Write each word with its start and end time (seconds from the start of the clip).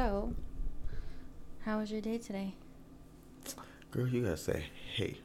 So, 0.00 0.32
how 1.66 1.78
was 1.80 1.92
your 1.92 2.00
day 2.00 2.16
today? 2.16 2.54
Girl, 3.90 4.08
you 4.08 4.22
gotta 4.22 4.38
say, 4.38 4.64
hey, 4.94 5.18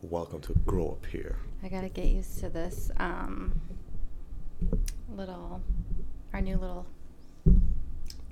welcome 0.00 0.40
to 0.40 0.54
Grow 0.64 0.92
Up 0.92 1.04
Here. 1.04 1.36
I 1.62 1.68
gotta 1.68 1.90
get 1.90 2.06
used 2.06 2.38
to 2.38 2.48
this 2.48 2.90
um, 2.96 3.52
little, 5.14 5.60
our 6.32 6.40
new 6.40 6.56
little, 6.56 6.86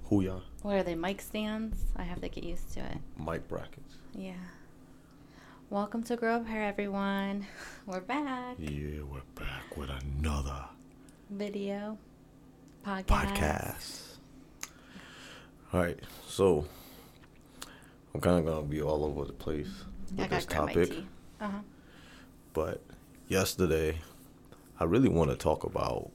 Who 0.04 0.22
y'all? 0.22 0.40
what 0.62 0.76
are 0.76 0.82
they, 0.82 0.94
mic 0.94 1.20
stands? 1.20 1.76
I 1.94 2.04
have 2.04 2.22
to 2.22 2.28
get 2.30 2.42
used 2.42 2.72
to 2.72 2.80
it. 2.80 2.96
Mic 3.18 3.46
brackets. 3.46 3.96
Yeah. 4.14 4.32
Welcome 5.68 6.04
to 6.04 6.16
Grow 6.16 6.36
Up 6.36 6.48
Here, 6.48 6.62
everyone. 6.62 7.44
We're 7.84 8.00
back. 8.00 8.56
Yeah, 8.58 9.02
we're 9.02 9.20
back 9.34 9.76
with 9.76 9.90
another 9.90 10.64
Video, 11.28 11.98
podcast. 12.82 13.04
podcast. 13.04 14.11
All 15.72 15.80
right, 15.80 15.98
so 16.28 16.66
I'm 18.14 18.20
kind 18.20 18.38
of 18.38 18.44
gonna 18.44 18.66
be 18.66 18.82
all 18.82 19.04
over 19.04 19.24
the 19.24 19.32
place 19.32 19.68
I 20.18 20.22
with 20.22 20.30
gotta 20.30 20.34
this 20.34 20.46
topic. 20.46 20.92
Uh 21.40 21.48
huh. 21.48 21.58
but 22.52 22.82
yesterday 23.28 23.98
I 24.78 24.84
really 24.84 25.08
want 25.08 25.30
to 25.30 25.36
talk 25.36 25.64
about 25.64 26.10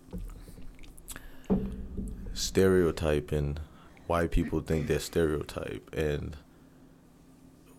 stereotyping, 2.34 3.58
why 4.06 4.28
people 4.28 4.60
think 4.62 4.88
they're 4.88 5.00
stereotype, 5.00 5.90
and 5.94 6.38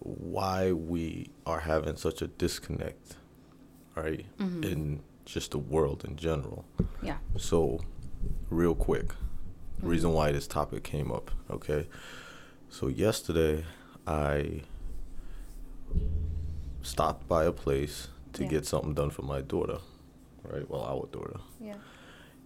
why 0.01 0.73
we 0.73 1.31
are 1.47 1.61
having 1.61 1.97
such 1.97 2.23
a 2.23 2.27
disconnect, 2.27 3.17
right, 3.95 4.27
Mhm. 4.39 4.65
in 4.65 5.01
just 5.25 5.53
the 5.53 5.59
world 5.59 6.05
in 6.05 6.17
general. 6.17 6.65
Yeah. 7.03 7.19
So, 7.37 7.81
real 8.51 8.75
quick, 8.75 9.13
reason 9.83 10.13
why 10.13 10.33
this 10.33 10.47
topic 10.47 10.83
came 10.85 11.11
up, 11.13 11.31
okay? 11.51 11.87
So, 12.69 12.89
yesterday 12.89 13.65
I 14.07 14.63
stopped 16.83 17.29
by 17.29 17.45
a 17.45 17.53
place 17.53 18.09
to 18.35 18.43
Yeah. 18.43 18.49
get 18.51 18.67
something 18.67 18.95
done 18.95 19.11
for 19.11 19.23
my 19.23 19.41
daughter, 19.41 19.79
right? 20.43 20.69
Well, 20.69 20.83
our 20.83 21.07
daughter. 21.07 21.41
Yeah. 21.61 21.77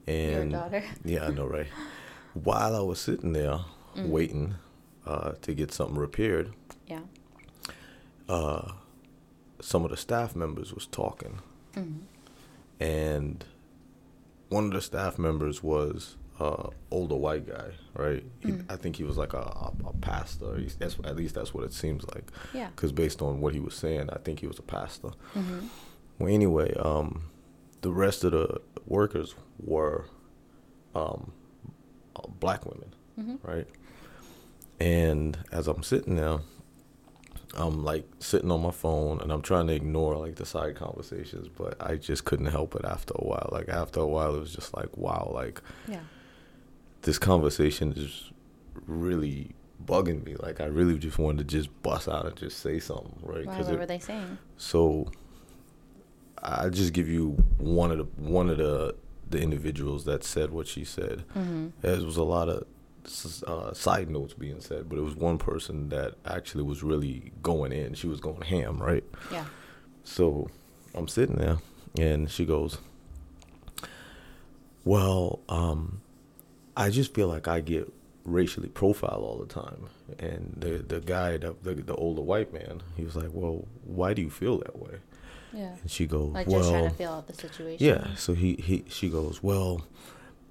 And 0.07 0.53
daughter. 0.53 0.83
Yeah, 1.05 1.27
I 1.27 1.31
know, 1.31 1.47
right? 1.47 1.69
While 2.35 2.75
I 2.75 2.81
was 2.81 3.01
sitting 3.01 3.33
there 3.33 3.61
Mm. 3.95 4.09
waiting 4.09 4.55
uh, 5.07 5.33
to 5.43 5.53
get 5.55 5.71
something 5.73 5.97
repaired, 5.99 6.53
Yeah. 6.87 7.01
uh, 8.29 8.73
some 9.61 9.85
of 9.85 9.91
the 9.91 9.97
staff 9.97 10.35
members 10.35 10.73
was 10.73 10.87
talking, 10.87 11.41
hmm 11.75 11.99
and 12.81 13.45
one 14.49 14.65
of 14.67 14.73
the 14.73 14.81
staff 14.81 15.19
members 15.19 15.63
was 15.63 16.17
uh 16.43 16.69
older 16.91 17.15
white 17.17 17.47
guy, 17.47 17.71
right? 17.95 18.25
He, 18.41 18.53
Mm. 18.53 18.65
I 18.69 18.77
think 18.77 18.97
he 18.97 19.05
was 19.05 19.17
like 19.17 19.33
a, 19.35 19.39
a, 19.39 19.73
a 19.87 19.93
pastor. 20.01 20.57
He's, 20.57 20.75
that's 20.77 20.97
at 21.05 21.17
least 21.17 21.35
that's 21.35 21.53
what 21.55 21.65
it 21.65 21.73
seems 21.73 22.05
like. 22.15 22.25
Yeah. 22.53 22.69
Because 22.75 22.93
based 22.93 23.23
on 23.23 23.41
what 23.41 23.55
he 23.55 23.61
was 23.61 23.75
saying, 23.75 24.11
I 24.11 24.19
think 24.25 24.41
he 24.41 24.47
was 24.47 24.59
a 24.59 24.63
pastor. 24.79 25.11
hmm 25.35 25.61
Well, 26.19 26.33
anyway, 26.33 26.75
um, 26.75 27.07
the 27.83 27.93
rest 27.93 28.25
of 28.25 28.33
the 28.33 28.61
workers 28.87 29.35
were 29.59 30.07
um, 30.95 31.33
uh, 32.17 32.29
black 32.41 32.67
women, 32.67 32.91
hmm 33.17 33.37
right? 33.51 33.67
And 34.81 35.39
as 35.53 35.69
I'm 35.69 35.83
sitting 35.83 36.17
there, 36.17 36.41
I'm 37.55 37.85
like 37.85 38.07
sitting 38.19 38.51
on 38.51 38.63
my 38.63 38.71
phone 38.71 39.21
and 39.21 39.31
I'm 39.31 39.43
trying 39.43 39.67
to 39.69 39.75
ignore 39.75 40.17
like 40.17 40.37
the 40.37 40.47
side 40.47 40.75
conversations, 40.77 41.49
but 41.49 41.77
I 41.81 41.97
just 41.97 42.25
couldn't 42.25 42.47
help 42.47 42.75
it 42.75 42.85
after 42.85 43.13
a 43.17 43.25
while. 43.25 43.49
Like 43.53 43.69
after 43.69 44.01
a 44.01 44.07
while, 44.07 44.35
it 44.35 44.41
was 44.41 44.55
just 44.55 44.75
like, 44.75 44.97
wow, 44.97 45.31
like 45.35 45.61
Yeah. 45.87 46.01
This 47.03 47.19
conversation 47.19 47.93
is 47.97 48.31
really 48.87 49.55
bugging 49.85 50.25
me. 50.25 50.37
Like 50.37 50.61
I 50.61 50.67
really 50.67 50.99
just 50.99 51.19
wanted 51.19 51.49
to 51.49 51.57
just 51.57 51.83
bust 51.83 52.09
out 52.09 52.27
and 52.27 52.37
just 52.37 52.59
say 52.61 52.79
something, 52.79 53.19
right? 53.23 53.47
Why, 53.47 53.59
what 53.61 53.69
it- 53.73 53.79
were 53.79 53.87
they 53.87 53.99
saying? 53.99 54.39
so 54.57 55.11
I 56.45 56.69
just 56.71 56.93
give 56.93 57.09
you 57.09 57.31
one 57.59 57.93
of 57.93 57.99
the 57.99 58.05
one 58.23 58.49
of 58.51 58.59
the 58.59 58.95
the 59.31 59.41
individuals 59.41 60.05
that 60.05 60.25
said 60.25 60.51
what 60.51 60.67
she 60.67 60.85
said. 60.85 61.25
hmm 61.33 61.69
There 61.81 62.01
was 62.01 62.17
a 62.17 62.23
lot 62.25 62.49
of 62.49 62.65
uh, 63.47 63.73
side 63.73 64.11
notes 64.11 64.35
being 64.35 64.61
said, 64.61 64.89
but 64.89 64.99
it 64.99 65.03
was 65.03 65.15
one 65.17 65.39
person 65.39 65.89
that 65.89 66.15
actually 66.27 66.63
was 66.65 66.83
really 66.83 67.33
going 67.43 67.73
in. 67.73 67.95
She 67.95 68.07
was 68.07 68.21
going 68.21 68.43
ham, 68.43 68.79
right? 68.83 69.03
Yeah. 69.33 69.47
So 70.05 70.49
I'm 70.95 71.09
sitting 71.09 71.37
there, 71.37 71.59
and 71.99 72.31
she 72.31 72.45
goes, 72.45 72.79
"Well, 74.85 75.41
um, 75.49 76.02
I 76.77 76.91
just 76.91 77.15
feel 77.15 77.29
like 77.29 77.49
I 77.49 77.61
get 77.61 77.93
racially 78.25 78.69
profiled 78.69 79.23
all 79.25 79.39
the 79.39 79.53
time." 79.53 79.89
And 80.19 80.55
the 80.57 80.79
the 80.79 81.01
guy, 81.01 81.37
the, 81.37 81.55
the 81.63 81.75
the 81.75 81.95
older 81.95 82.23
white 82.23 82.53
man, 82.53 82.83
he 82.97 83.05
was 83.05 83.17
like, 83.17 83.31
"Well, 83.33 83.67
why 83.85 84.15
do 84.15 84.23
you 84.23 84.31
feel 84.31 84.59
that 84.59 84.79
way?" 84.79 84.99
Yeah. 85.53 85.75
And 85.81 85.91
she 85.91 86.07
goes, 86.07 86.33
Like 86.33 86.47
"Well, 86.47 86.61
just 86.61 86.71
trying 86.71 86.89
to 86.91 86.97
feel 86.97 87.13
out 87.13 87.27
the 87.27 87.35
situation. 87.35 87.87
yeah." 87.87 88.15
So 88.17 88.35
he 88.35 88.55
he 88.55 88.85
she 88.89 89.09
goes, 89.11 89.43
"Well, 89.43 89.87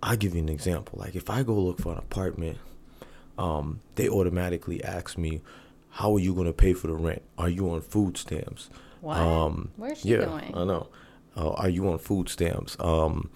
I'll 0.03 0.17
give 0.17 0.35
you 0.35 0.41
an 0.41 0.49
example. 0.49 0.99
Like 0.99 1.15
if 1.15 1.29
I 1.29 1.43
go 1.43 1.53
look 1.53 1.79
for 1.79 1.91
an 1.93 1.97
apartment, 1.97 2.57
um, 3.37 3.79
they 3.95 4.09
automatically 4.09 4.83
ask 4.83 5.17
me." 5.17 5.41
How 5.93 6.15
are 6.15 6.19
you 6.19 6.33
gonna 6.33 6.53
pay 6.53 6.71
for 6.71 6.87
the 6.87 6.93
rent? 6.93 7.21
Are 7.37 7.49
you 7.49 7.69
on 7.69 7.81
food 7.81 8.15
stamps? 8.15 8.69
What? 9.01 9.17
Um, 9.17 9.71
Where's 9.75 9.99
she 9.99 10.09
yeah, 10.09 10.23
going? 10.23 10.55
I 10.55 10.63
know. 10.63 10.87
Uh, 11.35 11.49
are 11.51 11.67
you 11.67 11.89
on 11.89 11.97
food 11.97 12.29
stamps? 12.29 12.77
Um, 12.79 13.29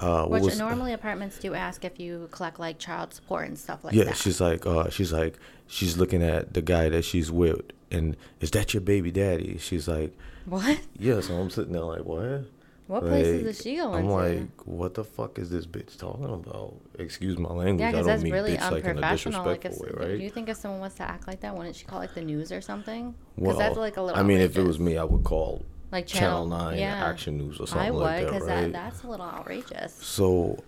uh, 0.00 0.22
what 0.22 0.30
Which 0.30 0.42
was, 0.42 0.58
normally 0.58 0.92
apartments 0.92 1.38
do 1.38 1.54
ask 1.54 1.84
if 1.84 2.00
you 2.00 2.28
collect 2.32 2.58
like 2.58 2.78
child 2.78 3.14
support 3.14 3.46
and 3.46 3.58
stuff 3.58 3.84
like 3.84 3.94
yeah, 3.94 4.04
that. 4.04 4.10
Yeah, 4.10 4.14
she's 4.14 4.40
like, 4.40 4.66
uh, 4.66 4.90
she's 4.90 5.12
like, 5.12 5.38
she's 5.66 5.96
looking 5.96 6.22
at 6.22 6.54
the 6.54 6.62
guy 6.62 6.88
that 6.88 7.04
she's 7.04 7.30
with, 7.30 7.62
and 7.90 8.16
is 8.40 8.50
that 8.52 8.74
your 8.74 8.80
baby 8.80 9.10
daddy? 9.10 9.56
She's 9.58 9.86
like, 9.86 10.16
what? 10.46 10.80
yeah. 10.98 11.20
So 11.20 11.34
I'm 11.34 11.50
sitting 11.50 11.72
there 11.72 11.82
like, 11.82 12.04
what? 12.04 12.44
What 12.86 13.04
places 13.04 13.46
is 13.46 13.62
she 13.62 13.76
going 13.76 13.94
I'm 13.94 14.08
to? 14.08 14.14
like, 14.14 14.66
what 14.66 14.92
the 14.92 15.04
fuck 15.04 15.38
is 15.38 15.48
this 15.48 15.64
bitch 15.64 15.96
talking 15.96 16.26
about? 16.26 16.74
Excuse 16.98 17.38
my 17.38 17.48
language. 17.48 17.80
yeah, 17.80 17.88
I 17.88 17.92
because 17.92 18.06
don't 18.06 18.14
that's 18.14 18.22
mean 18.22 18.32
really 18.34 18.56
bitch 18.56 18.70
like 18.70 18.84
unprofessional. 18.84 19.46
Like, 19.46 19.64
if, 19.64 19.78
way, 19.78 20.18
do 20.18 20.22
you 20.22 20.28
think 20.28 20.50
if 20.50 20.58
someone 20.58 20.80
wants 20.80 20.96
to 20.96 21.02
act 21.02 21.26
like 21.26 21.40
that, 21.40 21.56
wouldn't 21.56 21.76
she 21.76 21.86
call 21.86 21.98
like 21.98 22.12
the 22.14 22.20
news 22.20 22.52
or 22.52 22.60
something? 22.60 23.14
Well, 23.36 23.52
Because 23.52 23.58
that's 23.58 23.78
like 23.78 23.96
a 23.96 24.02
little. 24.02 24.20
I 24.20 24.22
mean, 24.22 24.40
if 24.40 24.58
it 24.58 24.64
was 24.64 24.78
me, 24.78 24.98
I 24.98 25.04
would 25.04 25.24
call 25.24 25.64
like 25.92 26.06
Channel, 26.06 26.48
channel, 26.48 26.66
9 26.70 26.78
yeah. 26.78 27.04
Action 27.06 27.38
News 27.38 27.60
or 27.60 27.66
something 27.66 27.86
I 27.86 27.90
would, 27.90 28.00
like 28.00 28.30
that, 28.30 28.42
right? 28.42 28.46
that, 28.46 28.72
that's 28.72 29.02
a 29.04 29.08
little 29.08 29.26
outrageous. 29.26 29.94
So, 29.94 30.62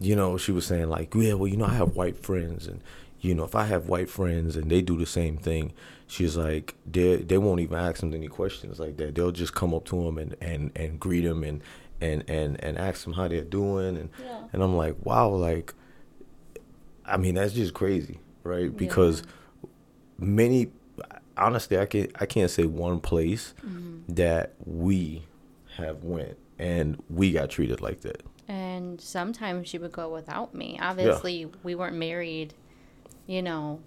you 0.00 0.16
know, 0.16 0.36
she 0.38 0.52
was 0.52 0.66
saying 0.66 0.88
like, 0.88 1.14
yeah, 1.14 1.34
well, 1.34 1.48
you 1.48 1.56
know, 1.56 1.66
I 1.66 1.74
have 1.74 1.96
white 1.96 2.16
friends, 2.16 2.66
and 2.66 2.82
you 3.20 3.34
know, 3.34 3.44
if 3.44 3.54
I 3.54 3.64
have 3.64 3.88
white 3.88 4.08
friends 4.08 4.56
and 4.56 4.70
they 4.70 4.80
do 4.80 4.96
the 4.96 5.06
same 5.06 5.36
thing, 5.38 5.72
she's 6.06 6.36
like, 6.36 6.74
they 6.90 7.16
they 7.16 7.36
won't 7.38 7.60
even 7.60 7.76
ask 7.78 8.00
them 8.00 8.14
any 8.14 8.28
questions 8.28 8.78
like 8.78 8.96
that. 8.98 9.14
They'll 9.14 9.32
just 9.32 9.54
come 9.54 9.74
up 9.74 9.84
to 9.86 10.02
them 10.04 10.18
and 10.18 10.36
and 10.40 10.70
and 10.76 10.98
greet 11.00 11.22
them 11.22 11.42
and 11.44 11.60
and 12.00 12.22
and 12.28 12.62
and 12.64 12.78
ask 12.78 13.04
them 13.04 13.14
how 13.14 13.26
they're 13.28 13.42
doing, 13.42 13.96
and 13.96 14.08
Yeah. 14.24 14.42
and 14.52 14.62
I'm 14.62 14.76
like, 14.76 14.94
wow, 15.04 15.28
like, 15.30 15.74
I 17.04 17.16
mean, 17.16 17.34
that's 17.34 17.52
just 17.54 17.74
crazy, 17.74 18.20
right? 18.44 18.74
Because 18.74 19.24
many, 20.18 20.70
honestly, 21.38 21.78
I 21.78 21.86
can't 21.86 22.10
I 22.20 22.26
can't 22.26 22.50
say 22.50 22.64
one 22.66 23.00
place 23.00 23.54
Mm-hmm. 23.64 24.14
that 24.14 24.54
we 24.64 25.24
have 25.76 26.02
went 26.04 26.36
and 26.58 27.02
we 27.08 27.32
got 27.32 27.50
treated 27.50 27.80
like 27.80 28.00
that. 28.02 28.22
And 28.48 29.00
sometimes 29.00 29.68
she 29.68 29.78
would 29.78 29.92
go 29.92 30.08
without 30.12 30.54
me. 30.54 30.78
Obviously, 30.80 31.46
we 31.62 31.74
weren't 31.74 31.96
married, 31.96 32.54
you 33.26 33.42
know, 33.42 33.80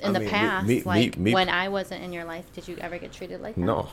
in 0.00 0.10
I 0.10 0.12
the 0.12 0.20
mean, 0.20 0.28
past. 0.28 0.66
me- 0.66 0.74
me- 0.76 0.82
like 0.82 1.16
me- 1.18 1.32
when 1.34 1.48
I 1.48 1.68
wasn't 1.68 2.04
in 2.04 2.12
your 2.12 2.24
life, 2.24 2.52
did 2.52 2.68
you 2.68 2.76
ever 2.78 2.98
get 2.98 3.12
treated 3.12 3.40
like 3.40 3.54
that? 3.54 3.60
No, 3.60 3.88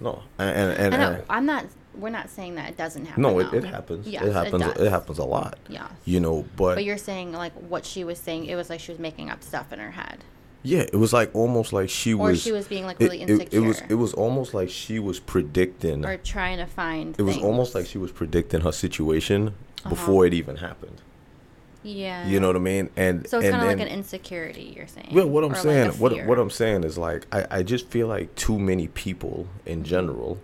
no, 0.00 0.22
and 0.38 0.72
and, 0.76 0.94
and, 0.94 1.02
I 1.04 1.22
I'm 1.30 1.46
not. 1.46 1.66
We're 1.94 2.10
not 2.10 2.28
saying 2.30 2.54
that 2.56 2.68
it 2.70 2.76
doesn't 2.76 3.06
happen. 3.06 3.22
no, 3.22 3.38
it, 3.40 3.52
it 3.52 3.64
happens. 3.64 4.06
Yes, 4.06 4.24
it 4.24 4.32
happens. 4.32 4.62
It, 4.64 4.74
does. 4.76 4.88
happens 4.88 5.18
a 5.18 5.24
lot. 5.24 5.58
Yeah. 5.68 5.88
You 6.04 6.20
know, 6.20 6.44
but, 6.56 6.76
But 6.76 6.84
you're 6.84 6.96
saying 6.98 7.32
like 7.32 7.52
what 7.54 7.84
she 7.86 8.04
was 8.04 8.18
saying. 8.18 8.44
It 8.46 8.54
was 8.56 8.70
like 8.70 8.78
she 8.80 8.92
was 8.92 8.98
making 9.00 9.30
up 9.30 9.42
stuff 9.42 9.72
in 9.72 9.78
her 9.80 9.90
head, 9.92 10.18
yeah, 10.62 10.80
it 10.80 10.96
was 10.96 11.12
like 11.12 11.34
almost 11.34 11.72
like 11.72 11.88
she 11.88 12.14
or 12.14 12.28
was. 12.28 12.38
Or 12.38 12.42
she 12.42 12.52
was 12.52 12.66
being 12.68 12.84
like 12.84 12.98
really 12.98 13.22
it, 13.22 13.30
insecure, 13.30 13.58
it, 13.62 13.66
was. 13.66 13.82
It 13.88 13.94
was 13.94 14.12
almost 14.14 14.54
like 14.54 14.68
she 14.70 14.98
was 14.98 15.20
predicting. 15.20 16.04
or 16.04 16.16
trying 16.16 16.58
to 16.58 16.66
find. 16.66 17.14
it 17.18 17.22
was 17.22 17.38
almost 17.38 17.74
like 17.74 17.86
she 17.86 17.98
was 17.98 18.12
predicting 18.12 18.60
her 18.62 18.72
situation 18.72 19.48
Uh-huh. 19.48 19.90
before 19.90 20.26
it 20.26 20.34
even 20.34 20.56
happened. 20.56 21.00
Yeah. 21.84 22.26
You 22.26 22.40
know 22.40 22.48
what 22.48 22.56
I 22.56 22.60
mean? 22.60 22.90
And 22.96 23.26
So 23.28 23.38
it's 23.38 23.50
kind 23.50 23.62
of 23.62 23.68
like 23.68 23.80
an 23.80 23.88
insecurity. 23.88 24.74
You're 24.76 24.88
saying. 24.88 25.10
Well, 25.12 25.28
what 25.28 25.44
I'm 25.44 25.52
like 25.52 25.62
saying, 25.62 25.90
a 25.90 25.92
what 25.92 26.26
what 26.26 26.38
I'm 26.38 26.50
saying 26.50 26.84
is 26.84 26.98
like 26.98 27.26
I, 27.32 27.46
I 27.58 27.62
just 27.62 27.88
feel 27.88 28.08
like 28.08 28.34
too 28.34 28.58
many 28.58 28.88
people 28.88 29.46
in 29.64 29.84
general, 29.84 30.38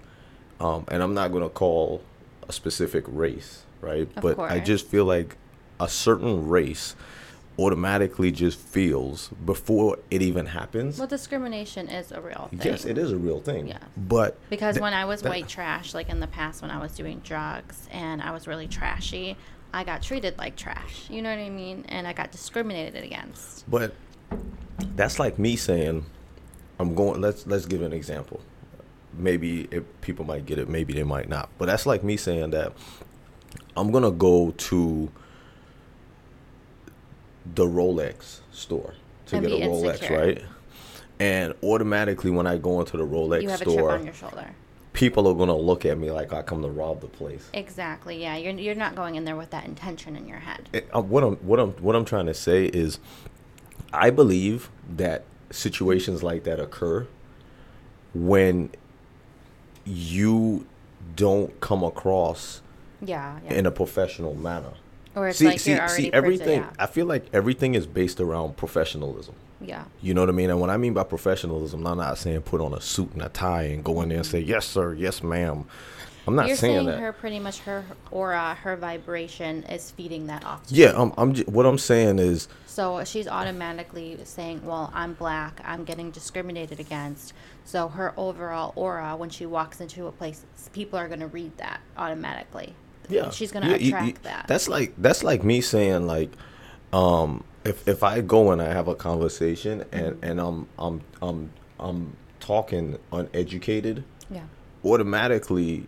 um, 0.61 0.85
and 0.89 1.03
I'm 1.03 1.13
not 1.13 1.33
gonna 1.33 1.49
call 1.49 2.03
a 2.49 2.53
specific 2.53 3.05
race, 3.09 3.65
right? 3.81 4.09
Of 4.17 4.23
but 4.23 4.39
I 4.39 4.61
just 4.61 4.87
feel 4.87 5.05
like 5.05 5.37
a 5.81 5.89
certain 5.89 6.49
race 6.49 6.95
automatically 7.59 8.33
just 8.33 8.59
feels 8.59 9.29
before 9.45 9.99
it 10.11 10.23
even 10.23 10.47
happens. 10.47 10.99
Well, 10.99 11.07
discrimination 11.07 11.89
is 11.89 12.11
a 12.11 12.21
real 12.21 12.49
thing. 12.51 12.61
yes, 12.65 12.85
it 12.85 12.99
is 12.99 13.13
a 13.13 13.17
real 13.17 13.41
thing. 13.41 13.69
Yeah. 13.69 13.79
But 13.97 14.37
Because 14.51 14.75
th- 14.75 14.83
when 14.83 14.93
I 14.95 15.05
was 15.05 15.23
that- 15.23 15.29
white 15.29 15.49
trash, 15.49 15.95
like 15.95 16.09
in 16.09 16.21
the 16.21 16.27
past 16.27 16.63
when 16.63 16.71
I 16.71 16.81
was 16.81 16.93
doing 16.93 17.21
drugs 17.25 17.89
and 17.93 18.21
I 18.21 18.33
was 18.33 18.47
really 18.49 18.67
trashy, 18.67 19.37
I 19.73 19.85
got 19.85 20.03
treated 20.03 20.37
like 20.39 20.57
trash. 20.57 21.07
You 21.09 21.23
know 21.23 21.31
what 21.31 21.39
I 21.39 21.51
mean? 21.51 21.85
And 21.89 22.07
I 22.09 22.13
got 22.13 22.33
discriminated 22.33 23.03
against. 23.05 23.69
But 23.71 23.95
that's 24.97 25.19
like 25.19 25.39
me 25.39 25.57
saying, 25.57 26.05
I'm 26.81 26.95
going. 26.95 27.21
Let's 27.21 27.47
let's 27.47 27.67
give 27.67 27.83
an 27.83 27.93
example. 27.93 28.41
Maybe 29.17 29.69
if 29.71 29.85
people 30.01 30.25
might 30.25 30.45
get 30.45 30.59
it, 30.59 30.69
maybe 30.69 30.93
they 30.93 31.05
might 31.05 31.29
not. 31.29 31.49
But 31.59 31.67
that's 31.67 31.87
like 31.87 32.03
me 32.03 32.17
saying 32.17 32.51
that 32.51 32.73
I'm 33.77 33.93
gonna 33.93 34.11
go 34.11 34.51
to 34.51 35.11
the 37.55 37.67
Rolex 37.67 38.41
store 38.53 38.95
to 39.27 39.37
And 39.37 39.47
get 39.47 39.61
a 39.63 39.67
Rolex, 39.67 39.95
insecure. 39.95 40.19
right? 40.19 40.45
And 41.21 41.55
automatically, 41.63 42.31
when 42.31 42.47
I 42.47 42.57
go 42.59 42.81
into 42.81 42.97
the 42.97 43.07
Rolex 43.07 43.43
You 43.43 43.49
have 43.51 43.61
a 43.61 43.65
chip 43.65 43.73
store, 43.75 43.93
on 43.93 44.05
your 44.05 44.15
shoulder. 44.15 44.51
people 44.93 45.29
are 45.29 45.35
gonna 45.35 45.57
look 45.57 45.85
at 45.87 45.97
me 45.99 46.11
like 46.11 46.33
I 46.33 46.43
come 46.43 46.63
to 46.63 46.69
rob 46.69 47.01
the 47.01 47.07
place. 47.07 47.49
Exactly. 47.53 48.21
Yeah. 48.21 48.37
You're 48.37 48.53
you're 48.55 48.75
not 48.75 48.95
going 48.97 49.15
in 49.15 49.25
there 49.25 49.37
with 49.37 49.51
that 49.51 49.65
intention 49.67 50.17
in 50.17 50.27
your 50.27 50.39
head. 50.39 50.69
it- 50.73 50.89
uh, 50.95 51.01
what 51.03 51.23
I'm 51.23 51.37
what 51.37 51.61
I'm 51.61 51.71
what 51.75 51.95
I'm 51.95 52.05
trying 52.05 52.27
to 52.27 52.35
say 52.35 52.67
is, 52.67 52.99
I 53.93 54.11
believe 54.11 54.71
that 54.97 55.25
situations 55.51 56.23
like 56.23 56.43
that 56.45 56.59
occur 56.59 57.07
when 58.15 58.71
you 59.85 60.67
don't 61.17 61.61
come 61.61 61.83
across 61.85 62.63
Yeah. 63.01 63.39
Yeah. 63.45 63.55
in 63.55 63.67
a 63.67 63.71
professional 63.71 64.35
manner. 64.35 64.73
Or 65.15 65.29
it's 65.29 65.39
see, 65.39 65.47
like 65.47 65.61
see, 65.61 65.79
see, 65.89 66.13
everything. 66.13 66.65
I 66.79 66.87
feel 66.87 67.07
like 67.07 67.27
everything 67.33 67.75
is 67.75 67.87
based 67.87 68.21
around 68.21 68.57
professionalism. 68.57 69.35
yeah. 69.61 69.85
You 70.03 70.15
know 70.15 70.23
what 70.23 70.29
I 70.29 70.33
mean? 70.33 70.51
And 70.51 70.61
what 70.61 70.71
I 70.71 70.77
mean 70.77 70.95
by 70.95 71.05
professionalism, 71.05 71.87
I'm 71.87 71.99
not 71.99 72.19
saying 72.19 72.43
put 72.43 72.61
on 72.61 72.75
a 72.75 72.81
suit 72.81 73.13
and 73.13 73.23
a 73.23 73.29
tie 73.29 73.65
and 73.65 73.83
go 73.85 74.01
in 74.03 74.09
there 74.09 74.19
and 74.19 74.27
say 74.27 74.41
yes, 74.41 74.67
sir, 74.67 74.95
yes, 74.95 75.23
ma'am. 75.23 75.65
I'm 76.27 76.35
not 76.37 76.47
You're 76.49 76.57
saying, 76.57 76.77
saying 76.77 76.87
that. 76.87 77.01
her 77.01 77.13
pretty 77.13 77.39
much 77.39 77.59
her 77.61 77.85
aura, 78.11 78.55
her 78.63 78.77
vibration 78.77 79.63
is 79.65 79.91
feeding 79.91 80.27
that 80.29 80.43
off. 80.47 80.63
yeah. 80.69 80.93
I'm. 80.97 81.13
I'm. 81.19 81.35
j- 81.35 81.45
What 81.45 81.67
I'm 81.67 81.77
saying 81.77 82.19
is, 82.19 82.49
So 82.67 83.05
she's 83.05 83.29
automatically 83.29 84.19
saying, 84.25 84.65
"Well, 84.65 84.91
I'm 84.95 85.13
black. 85.13 85.61
I'm 85.67 85.85
getting 85.85 86.11
discriminated 86.11 86.81
against." 86.81 87.35
So 87.67 87.89
her 87.89 88.15
overall 88.17 88.73
aura, 88.75 89.17
when 89.17 89.29
she 89.29 89.45
walks 89.45 89.83
into 89.83 90.07
a 90.07 90.13
place, 90.13 90.47
people 90.73 90.99
are 90.99 91.09
going 91.09 91.21
to 91.21 91.27
read 91.27 91.59
that 91.59 91.81
automatically. 91.99 92.75
Yeah 93.09 93.31
she's 93.31 93.53
going 93.53 93.65
to 93.65 93.71
Yeah, 93.71 93.87
attract 93.89 94.07
you- 94.07 94.15
that. 94.23 94.47
that's 94.49 94.69
like 94.69 94.93
that's 94.99 95.23
like 95.25 95.45
me 95.45 95.61
saying 95.61 96.07
like 96.07 96.31
um 96.93 97.45
if 97.65 97.87
if 97.89 98.03
i 98.03 98.21
go 98.21 98.51
and 98.53 98.61
i 98.63 98.73
have 98.73 98.89
a 98.89 98.95
conversation 98.95 99.85
and 99.93 100.15
Mm-hmm. 100.17 100.25
and 100.25 100.41
i'm 100.41 100.69
i'm 100.79 101.01
i'm 101.23 101.51
i'm 101.81 102.17
talking 102.41 102.99
uneducated 103.13 104.05
yeah, 104.31 104.43
automatically 104.85 105.87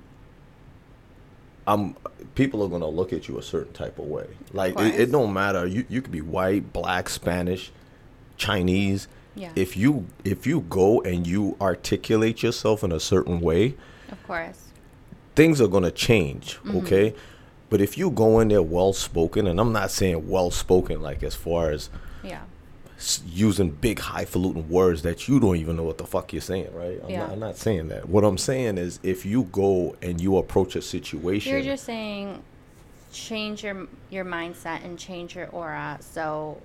i'm 1.67 1.97
people 2.35 2.63
are 2.63 2.69
gonna 2.69 2.89
look 2.89 3.13
at 3.13 3.29
you 3.29 3.39
a 3.39 3.43
certain 3.43 3.73
type 3.73 3.99
of 3.99 4.07
way 4.07 4.27
like 4.53 4.79
it, 4.79 5.01
it 5.01 5.13
don't 5.13 5.33
matter 5.33 5.67
you 5.67 5.85
you 5.89 6.01
could 6.03 6.13
be 6.13 6.21
white 6.21 6.73
black 6.73 7.09
spanish 7.09 7.73
chinese 8.37 9.09
Yeah. 9.35 9.51
if 9.57 9.77
you 9.77 10.07
if 10.25 10.47
you 10.47 10.61
go 10.63 11.01
and 11.03 11.27
you 11.27 11.57
articulate 11.61 12.43
yourself 12.43 12.83
in 12.85 12.93
a 12.93 13.01
certain 13.01 13.41
way 13.41 13.75
of 14.11 14.23
course. 14.27 14.66
Things 15.37 15.61
are 15.61 15.69
going 15.69 15.85
to 15.85 15.91
change, 15.93 16.57
Mm-hmm. 16.65 16.77
okay? 16.79 17.15
But 17.71 17.81
if 17.81 17.99
you 17.99 18.11
go 18.11 18.41
in 18.41 18.49
there 18.49 18.63
well 18.63 18.93
spoken, 18.93 19.47
and 19.47 19.61
I'm 19.61 19.73
not 19.73 19.91
saying 19.91 20.29
well 20.29 20.51
spoken 20.51 21.01
like 21.03 21.23
as 21.23 21.35
far 21.35 21.71
as 21.71 21.91
Yeah, 22.23 22.43
s- 22.97 23.23
using 23.29 23.71
big 23.71 23.99
highfalutin 23.99 24.69
words 24.69 25.03
that 25.03 25.27
you 25.29 25.41
don't 25.41 25.57
even 25.57 25.75
know 25.77 25.83
what 25.83 25.99
the 25.99 26.07
fuck 26.07 26.33
you're 26.33 26.41
saying, 26.43 26.73
right? 26.75 27.01
I'm, 27.03 27.11
Yeah. 27.11 27.19
not, 27.21 27.31
I'm 27.33 27.41
not 27.41 27.57
saying 27.57 27.89
that. 27.89 28.09
What 28.09 28.23
I'm 28.25 28.39
saying 28.39 28.79
is 28.79 29.01
if 29.03 29.27
you 29.27 29.45
go 29.51 29.97
and 30.01 30.21
you 30.21 30.37
approach 30.39 30.77
a 30.77 30.83
situation, 30.83 31.53
you're 31.53 31.63
just 31.63 31.85
saying 31.85 32.43
change 33.13 33.65
your 33.65 33.89
your 34.11 34.25
mindset 34.25 34.85
and 34.85 34.97
change 34.99 35.35
your 35.35 35.49
aura. 35.49 35.99
So 36.01 36.61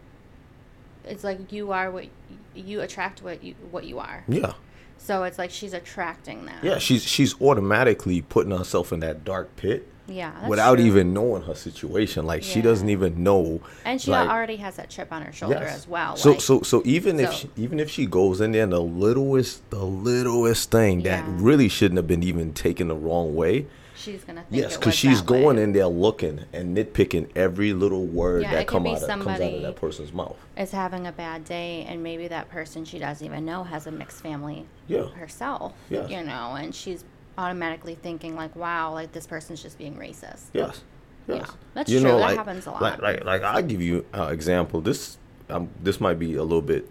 it's 1.03 1.23
like 1.23 1.51
you 1.51 1.71
are 1.71 1.89
what 1.89 2.05
you 2.53 2.81
attract 2.81 3.23
what 3.23 3.43
you 3.43 3.55
what 3.71 3.85
you 3.85 3.97
are. 3.97 4.23
yeah, 4.27 4.53
So 5.03 5.23
it's 5.23 5.37
like 5.37 5.49
she's 5.51 5.73
attracting 5.73 6.45
that. 6.45 6.63
yeah, 6.63 6.77
she's 6.77 7.03
she's 7.03 7.39
automatically 7.41 8.21
putting 8.21 8.55
herself 8.55 8.93
in 8.93 8.99
that 9.01 9.23
dark 9.25 9.55
pit. 9.55 9.87
Yeah, 10.07 10.47
without 10.49 10.75
true. 10.75 10.85
even 10.85 11.13
knowing 11.13 11.43
her 11.43 11.55
situation, 11.55 12.25
like 12.25 12.43
she 12.43 12.61
doesn't 12.61 12.89
even 12.89 13.23
know, 13.23 13.61
And 13.85 14.01
she 14.01 14.11
like, 14.11 14.27
already 14.29 14.57
has 14.57 14.75
that 14.75 14.89
chip 14.89 15.11
on 15.11 15.21
her 15.21 15.31
shoulder 15.31 15.59
Yes. 15.61 15.75
as 15.75 15.87
well. 15.87 16.17
So 16.17 16.31
like- 16.31 16.41
so 16.41 16.61
so 16.63 16.81
even 16.85 17.19
if 17.19 17.31
she, 17.31 17.49
even 17.55 17.79
if 17.79 17.89
she 17.89 18.05
goes 18.07 18.41
in 18.41 18.51
there 18.51 18.63
and 18.63 18.73
the 18.73 18.81
littlest 18.81 19.67
the 19.69 19.83
littlest 19.85 20.69
thing 20.69 21.03
that 21.03 21.23
really 21.27 21.69
shouldn't 21.69 21.97
have 21.97 22.07
been 22.07 22.23
even 22.23 22.51
taken 22.53 22.89
the 22.89 22.95
wrong 22.95 23.35
way. 23.35 23.67
She's 24.01 24.23
gonna 24.23 24.41
think 24.49 24.61
Yes, 24.63 24.75
because 24.77 24.95
she's 24.95 25.21
going 25.21 25.57
way. 25.57 25.63
in 25.63 25.71
there 25.73 25.87
looking 25.87 26.45
and 26.53 26.75
nitpicking 26.75 27.29
every 27.35 27.73
little 27.73 28.05
word 28.05 28.41
Yeah, 28.43 28.51
that 28.51 28.67
come 28.67 28.85
out 28.87 29.01
of, 29.01 29.07
comes 29.07 29.27
out 29.27 29.41
of 29.41 29.61
that 29.61 29.75
person's 29.75 30.11
mouth. 30.11 30.35
is 30.57 30.71
having 30.71 31.07
a 31.07 31.11
bad 31.11 31.45
day 31.45 31.85
and 31.87 32.01
maybe 32.03 32.27
that 32.27 32.49
person 32.49 32.83
she 32.85 32.99
doesn't 32.99 33.25
even 33.25 33.45
know 33.45 33.63
has 33.63 33.87
a 33.87 33.91
mixed 33.91 34.21
family 34.21 34.65
Yeah. 34.87 35.07
herself 35.09 35.73
Yes. 35.89 36.09
you 36.09 36.23
know 36.23 36.55
and 36.57 36.73
she's 36.73 37.03
automatically 37.37 37.95
thinking 37.95 38.35
like 38.35 38.55
wow 38.55 38.93
like 38.93 39.11
this 39.13 39.25
person's 39.27 39.61
just 39.61 39.77
being 39.77 39.95
racist 39.95 40.45
Yes. 40.53 40.81
Yeah, 41.27 41.35
Yes. 41.35 41.51
that's 41.75 41.91
true. 41.91 42.01
That 42.01 42.35
happens 42.35 42.65
a 42.65 42.71
lot. 42.71 42.81
Like, 42.81 43.01
like, 43.01 43.23
like 43.23 43.43
I'll 43.43 43.61
give 43.61 43.79
you 43.81 44.03
an 44.11 44.33
example. 44.33 44.81
This, 44.81 45.19
um, 45.51 45.69
this 45.81 46.01
might 46.01 46.17
be 46.17 46.33
a 46.35 46.41
little 46.41 46.63
bit, 46.63 46.89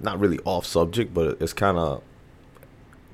not 0.00 0.20
really 0.20 0.38
off 0.44 0.66
subject, 0.66 1.14
but 1.14 1.38
it's 1.40 1.54
kind 1.54 1.78
of, 1.78 2.02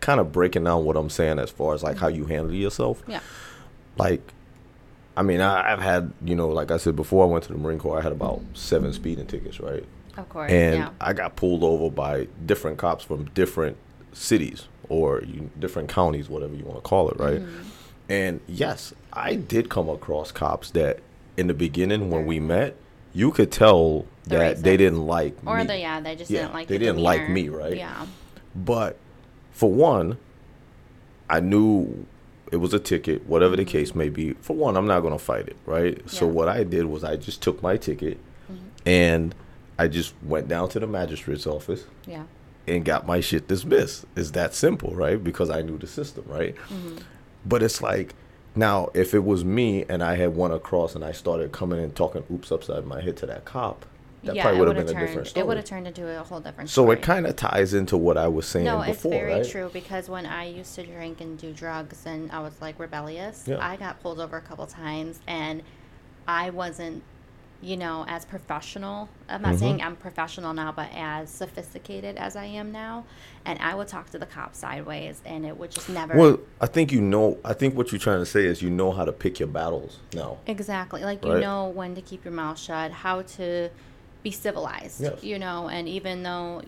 kind 0.06 0.20
of 0.20 0.30
breaking 0.30 0.62
down 0.62 0.84
what 0.84 0.96
I'm 0.96 1.10
saying 1.10 1.40
as 1.40 1.50
far 1.50 1.74
as 1.74 1.82
like 1.82 1.98
how 1.98 2.06
you 2.06 2.26
handle 2.26 2.54
yourself. 2.54 3.02
yeah 3.08 3.20
like 3.98 4.22
I 5.18 5.22
mean, 5.22 5.40
I, 5.40 5.72
I've 5.72 5.80
had, 5.80 6.12
you 6.22 6.36
know, 6.36 6.48
like 6.48 6.70
I 6.70 6.76
said 6.76 6.94
before 6.94 7.24
I 7.24 7.26
went 7.26 7.44
to 7.44 7.52
the 7.54 7.58
Marine 7.58 7.78
Corps, 7.78 7.98
I 7.98 8.02
had 8.02 8.12
about 8.12 8.42
seven 8.52 8.92
speeding 8.92 9.26
tickets, 9.26 9.58
right? 9.60 9.84
of 10.16 10.28
course 10.28 10.50
And 10.50 10.76
yeah 10.76 10.90
I 11.00 11.12
got 11.12 11.36
pulled 11.36 11.62
over 11.64 11.90
by 11.90 12.28
different 12.44 12.78
cops 12.78 13.02
from 13.04 13.24
different 13.34 13.76
cities 14.12 14.68
or 14.88 15.22
you, 15.22 15.50
different 15.58 15.88
counties, 15.88 16.28
whatever 16.28 16.54
you 16.54 16.64
want 16.64 16.76
to 16.76 16.82
call 16.82 17.08
it, 17.10 17.18
right? 17.18 17.40
Mm-hmm. 17.40 17.62
And 18.08 18.40
yes, 18.46 18.94
I 19.12 19.34
did 19.34 19.68
come 19.68 19.88
across 19.88 20.30
cops 20.30 20.70
that 20.72 21.00
in 21.36 21.48
the 21.48 21.54
beginning 21.54 22.10
when 22.10 22.24
we 22.26 22.38
met, 22.38 22.76
you 23.12 23.32
could 23.32 23.50
tell 23.50 24.04
They're 24.24 24.38
that 24.54 24.62
they 24.62 24.76
didn't 24.76 25.04
like 25.06 25.34
or 25.44 25.56
me. 25.56 25.62
Or 25.62 25.64
they 25.66 25.80
yeah 25.80 26.00
they 26.00 26.14
just 26.14 26.30
Yeah, 26.30 26.42
didn't 26.42 26.54
like 26.54 26.68
they 26.68 26.78
didn't 26.78 26.98
like 27.10 27.28
me, 27.28 27.48
right? 27.48 27.76
yeah 27.76 28.06
But 28.54 28.96
for 29.56 29.72
one, 29.72 30.18
I 31.30 31.40
knew 31.40 32.06
it 32.52 32.58
was 32.58 32.74
a 32.74 32.78
ticket, 32.78 33.26
whatever 33.26 33.56
the 33.56 33.64
case 33.64 33.94
may 33.94 34.10
be. 34.10 34.34
For 34.34 34.54
one, 34.54 34.76
I'm 34.76 34.86
not 34.86 35.00
going 35.00 35.14
to 35.14 35.18
fight 35.24 35.48
it, 35.48 35.56
right? 35.64 35.98
So 36.08 36.26
what 36.26 36.46
I 36.48 36.62
did 36.62 36.84
was 36.84 37.02
I 37.02 37.16
just 37.16 37.42
took 37.42 37.62
my 37.62 37.76
ticket 37.78 38.18
Mm-hmm. 38.52 38.88
and 38.88 39.34
I 39.76 39.88
just 39.88 40.14
went 40.22 40.46
down 40.46 40.68
to 40.68 40.78
the 40.78 40.86
magistrate's 40.86 41.48
office 41.48 41.82
yeah 42.06 42.22
and 42.68 42.84
got 42.84 43.06
my 43.08 43.18
shit 43.20 43.48
dismissed. 43.48 44.04
It's 44.14 44.30
that 44.32 44.54
simple, 44.54 44.94
right? 44.94 45.22
Because 45.22 45.50
I 45.50 45.62
knew 45.62 45.78
the 45.78 45.88
system, 45.88 46.25
right? 46.28 46.54
Mm-hmm. 46.54 46.98
But 47.44 47.64
it's 47.64 47.82
like 47.82 48.14
now 48.54 48.90
if 48.94 49.14
it 49.14 49.25
was 49.25 49.44
me 49.44 49.84
and 49.88 50.00
I 50.02 50.14
had 50.16 50.36
went 50.36 50.54
across 50.54 50.94
and 50.94 51.04
I 51.04 51.10
started 51.10 51.50
coming 51.50 51.80
and 51.82 51.92
talking 51.96 52.22
oops 52.30 52.52
upside 52.52 52.84
my 52.86 53.00
head 53.00 53.16
to 53.16 53.26
that 53.26 53.44
cop, 53.44 53.84
that 54.26 54.35
yeah 54.37 54.42
probably 54.42 54.59
it 54.59 54.61
would 54.66 54.76
have 54.76 54.87
been 54.87 54.97
a 54.97 54.99
turned 54.99 55.06
different 55.09 55.37
it 55.37 55.47
would 55.47 55.56
have 55.56 55.66
turned 55.66 55.87
into 55.87 56.21
a 56.21 56.23
whole 56.23 56.40
different 56.40 56.68
so 56.71 56.83
story. 56.83 56.97
it 56.97 57.02
kind 57.02 57.26
of 57.26 57.35
ties 57.37 57.73
into 57.75 57.97
what 57.97 58.16
I 58.16 58.28
was 58.28 58.47
saying 58.47 58.64
no, 58.66 58.78
before, 58.85 58.90
it's 58.90 59.02
very 59.23 59.33
right? 59.40 59.49
true 59.49 59.71
because 59.73 60.09
when 60.09 60.26
I 60.26 60.45
used 60.45 60.75
to 60.75 60.85
drink 60.85 61.21
and 61.21 61.38
do 61.38 61.52
drugs 61.52 62.04
and 62.06 62.30
I 62.30 62.40
was 62.40 62.61
like 62.61 62.78
rebellious, 62.78 63.45
Yeah. 63.47 63.59
I 63.61 63.76
got 63.76 64.00
pulled 64.02 64.21
over 64.21 64.37
a 64.37 64.42
couple 64.42 64.66
times 64.66 65.21
and 65.26 65.62
I 66.28 66.50
wasn't, 66.50 67.02
you 67.62 67.76
know, 67.76 68.04
as 68.09 68.25
professional. 68.25 69.09
I'm 69.28 69.40
Mm-hmm. 69.40 69.50
not 69.50 69.59
saying 69.59 69.83
I'm 69.83 69.97
professional 69.97 70.52
now, 70.52 70.73
but 70.73 70.88
as 70.95 71.30
sophisticated 71.30 72.16
as 72.16 72.37
I 72.37 72.45
am 72.47 72.71
now. 72.73 73.04
And 73.45 73.59
I 73.61 73.75
would 73.75 73.88
talk 73.88 74.11
to 74.11 74.18
the 74.18 74.26
cops 74.26 74.59
sideways 74.59 75.23
and 75.25 75.47
it 75.47 75.56
would 75.56 75.71
just 75.71 75.88
never. 75.88 76.16
Well, 76.16 76.40
I 76.61 76.66
think 76.66 76.92
you 76.92 77.00
know. 77.00 77.38
I 77.45 77.52
think 77.54 77.76
what 77.76 77.92
you're 77.92 77.99
trying 78.00 78.18
to 78.18 78.26
say 78.26 78.45
is 78.45 78.61
you 78.61 78.71
know 78.71 78.90
how 78.92 79.04
to 79.04 79.12
pick 79.12 79.38
your 79.38 79.49
battles 79.49 79.99
now. 80.12 80.38
Exactly. 80.47 81.02
Like 81.04 81.25
you 81.25 81.38
know 81.38 81.68
when 81.68 81.95
to 81.95 82.02
keep 82.02 82.25
your 82.25 82.35
mouth 82.35 82.59
shut, 82.59 82.90
how 82.90 83.23
to 83.23 83.71
be 84.23 84.30
civilized. 84.30 85.00
Yes. 85.00 85.23
You 85.23 85.38
know, 85.38 85.68
and 85.68 85.88
even 85.88 86.23
though 86.23 86.62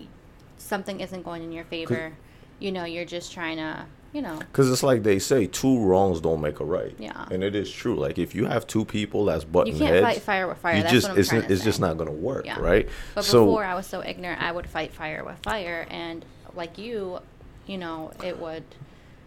something 0.57 0.99
isn't 1.01 1.23
going 1.23 1.43
in 1.43 1.51
your 1.51 1.65
favor, 1.65 2.13
you 2.59 2.71
know, 2.71 2.83
you're 2.85 3.05
just 3.05 3.31
trying 3.33 3.57
to, 3.57 3.85
you 4.13 4.21
know, 4.21 4.37
Because 4.39 4.71
it's 4.71 4.83
like 4.83 5.03
they 5.03 5.19
say, 5.19 5.45
two 5.47 5.79
wrongs 5.83 6.19
don't 6.21 6.41
make 6.41 6.59
a 6.59 6.65
right. 6.65 6.95
Yeah. 6.97 7.25
And 7.31 7.43
it 7.43 7.55
is 7.55 7.71
true. 7.71 7.95
Like 7.95 8.17
if 8.17 8.33
you 8.35 8.45
have 8.45 8.65
two 8.67 8.85
people 8.85 9.25
that's 9.25 9.43
butting 9.43 9.73
you 9.73 9.79
can't 9.79 9.93
heads, 9.93 10.05
fight 10.05 10.21
fire 10.21 10.47
with 10.47 10.57
fire. 10.57 10.75
you 10.75 10.81
That's 10.81 10.93
just 10.93 11.07
what 11.07 11.13
I'm 11.13 11.19
it's 11.19 11.29
trying 11.29 11.41
to 11.43 11.53
it's 11.53 11.63
just 11.63 11.79
not 11.79 11.97
going 11.97 12.09
to 12.09 12.15
work, 12.15 12.45
Yeah. 12.45 12.59
right? 12.59 12.87
But 13.15 13.23
so 13.25 13.45
before 13.45 13.63
I 13.65 13.75
was 13.75 13.85
so 13.87 14.03
ignorant, 14.03 14.41
I 14.41 14.51
would 14.51 14.67
fight 14.67 14.91
fire 14.93 15.23
with 15.23 15.37
fire, 15.39 15.85
and 15.89 16.25
like 16.55 16.77
you, 16.77 17.19
you 17.67 17.77
know, 17.77 18.11
it 18.23 18.39
would. 18.39 18.63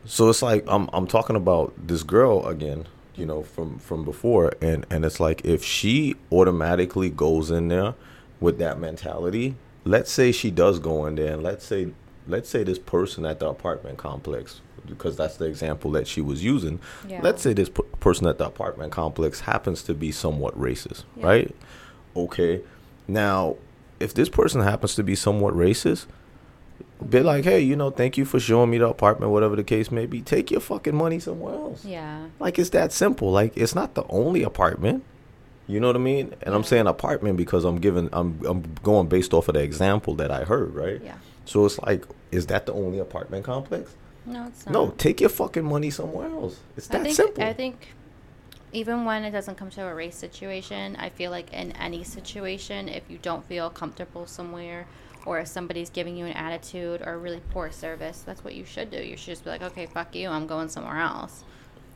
so 0.04 0.28
it's 0.28 0.42
like 0.42 0.64
I'm 0.66 0.88
I'm 0.92 1.06
talking 1.06 1.36
about 1.36 1.72
this 1.86 2.02
girl 2.02 2.46
again, 2.46 2.86
you 3.14 3.24
know, 3.24 3.42
from 3.44 3.78
from 3.78 4.04
before, 4.04 4.52
and 4.60 4.84
and 4.90 5.04
it's 5.04 5.20
like 5.20 5.44
if 5.44 5.62
she 5.64 6.16
automatically 6.32 7.08
goes 7.08 7.50
in 7.52 7.68
there 7.68 7.94
with 8.42 8.58
that 8.58 8.78
mentality, 8.78 9.54
let's 9.84 10.10
say 10.12 10.32
she 10.32 10.50
does 10.50 10.78
go 10.78 11.06
in 11.06 11.14
there, 11.14 11.32
and 11.32 11.42
let's 11.42 11.64
say 11.64 11.88
let's 12.28 12.48
say 12.48 12.62
this 12.62 12.78
person 12.78 13.24
at 13.26 13.40
the 13.40 13.48
apartment 13.48 13.98
complex, 13.98 14.60
because 14.86 15.16
that's 15.16 15.36
the 15.38 15.44
example 15.46 15.90
that 15.92 16.06
she 16.06 16.20
was 16.20 16.44
using. 16.44 16.78
Yeah. 17.08 17.20
Let's 17.22 17.42
say 17.42 17.52
this 17.52 17.68
p- 17.68 17.82
person 18.00 18.26
at 18.28 18.38
the 18.38 18.46
apartment 18.46 18.92
complex 18.92 19.40
happens 19.40 19.82
to 19.84 19.94
be 19.94 20.12
somewhat 20.12 20.56
racist, 20.58 21.02
Yeah. 21.16 21.26
right? 21.26 21.56
Okay. 22.14 22.60
Now, 23.08 23.56
if 23.98 24.14
this 24.14 24.28
person 24.28 24.60
happens 24.60 24.94
to 24.96 25.02
be 25.02 25.16
somewhat 25.16 25.54
racist, 25.54 26.06
be 27.08 27.20
like, 27.20 27.42
hey, 27.44 27.58
you 27.60 27.74
know, 27.74 27.90
thank 27.90 28.16
you 28.16 28.24
for 28.24 28.38
showing 28.38 28.70
me 28.70 28.78
the 28.78 28.86
apartment, 28.88 29.32
whatever 29.32 29.56
the 29.56 29.64
case 29.64 29.90
may 29.90 30.06
be. 30.06 30.20
Take 30.20 30.52
your 30.52 30.60
fucking 30.60 30.94
money 30.94 31.18
somewhere 31.18 31.54
else. 31.54 31.84
Yeah. 31.84 32.26
Like 32.38 32.56
it's 32.60 32.70
that 32.70 32.92
simple. 32.92 33.32
Like 33.32 33.56
it's 33.56 33.74
not 33.74 33.94
the 33.94 34.04
only 34.08 34.44
apartment. 34.44 35.02
You 35.72 35.80
know 35.80 35.86
what 35.88 35.96
I 35.96 36.00
mean? 36.00 36.34
And 36.42 36.54
I'm 36.54 36.64
saying 36.64 36.86
apartment 36.86 37.36
because 37.36 37.64
I'm 37.64 37.78
giving 37.78 38.08
I'm 38.12 38.38
I'm 38.46 38.74
going 38.82 39.08
based 39.08 39.32
off 39.32 39.48
of 39.48 39.54
the 39.54 39.62
example 39.62 40.14
that 40.16 40.30
I 40.30 40.44
heard, 40.44 40.74
right? 40.74 41.00
Yeah. 41.02 41.14
So 41.44 41.64
it's 41.66 41.78
like, 41.80 42.04
is 42.30 42.46
that 42.46 42.66
the 42.66 42.72
only 42.72 42.98
apartment 42.98 43.44
complex? 43.44 43.94
No, 44.26 44.46
it's 44.46 44.66
not. 44.66 44.72
No, 44.72 44.90
take 44.90 45.20
your 45.20 45.30
fucking 45.30 45.64
money 45.64 45.90
somewhere 45.90 46.28
else. 46.28 46.60
It's 46.76 46.86
that 46.88 47.00
I 47.00 47.04
think, 47.04 47.16
simple. 47.16 47.42
I 47.42 47.52
think 47.52 47.88
even 48.72 49.04
when 49.04 49.24
it 49.24 49.32
doesn't 49.32 49.56
come 49.56 49.70
to 49.70 49.86
a 49.86 49.94
race 49.94 50.16
situation, 50.16 50.96
I 50.96 51.08
feel 51.08 51.30
like 51.30 51.52
in 51.52 51.72
any 51.72 52.04
situation, 52.04 52.88
if 52.88 53.02
you 53.08 53.18
don't 53.20 53.44
feel 53.44 53.70
comfortable 53.70 54.26
somewhere 54.26 54.86
or 55.24 55.40
if 55.40 55.48
somebody's 55.48 55.90
giving 55.90 56.16
you 56.16 56.26
an 56.26 56.32
attitude 56.32 57.02
or 57.04 57.18
really 57.18 57.40
poor 57.50 57.70
service, 57.70 58.22
that's 58.24 58.44
what 58.44 58.54
you 58.54 58.64
should 58.64 58.90
do. 58.90 58.98
You 58.98 59.16
should 59.16 59.32
just 59.32 59.44
be 59.44 59.50
like, 59.50 59.62
okay, 59.62 59.86
fuck 59.86 60.14
you, 60.14 60.28
I'm 60.28 60.46
going 60.46 60.68
somewhere 60.68 60.98
else. 60.98 61.44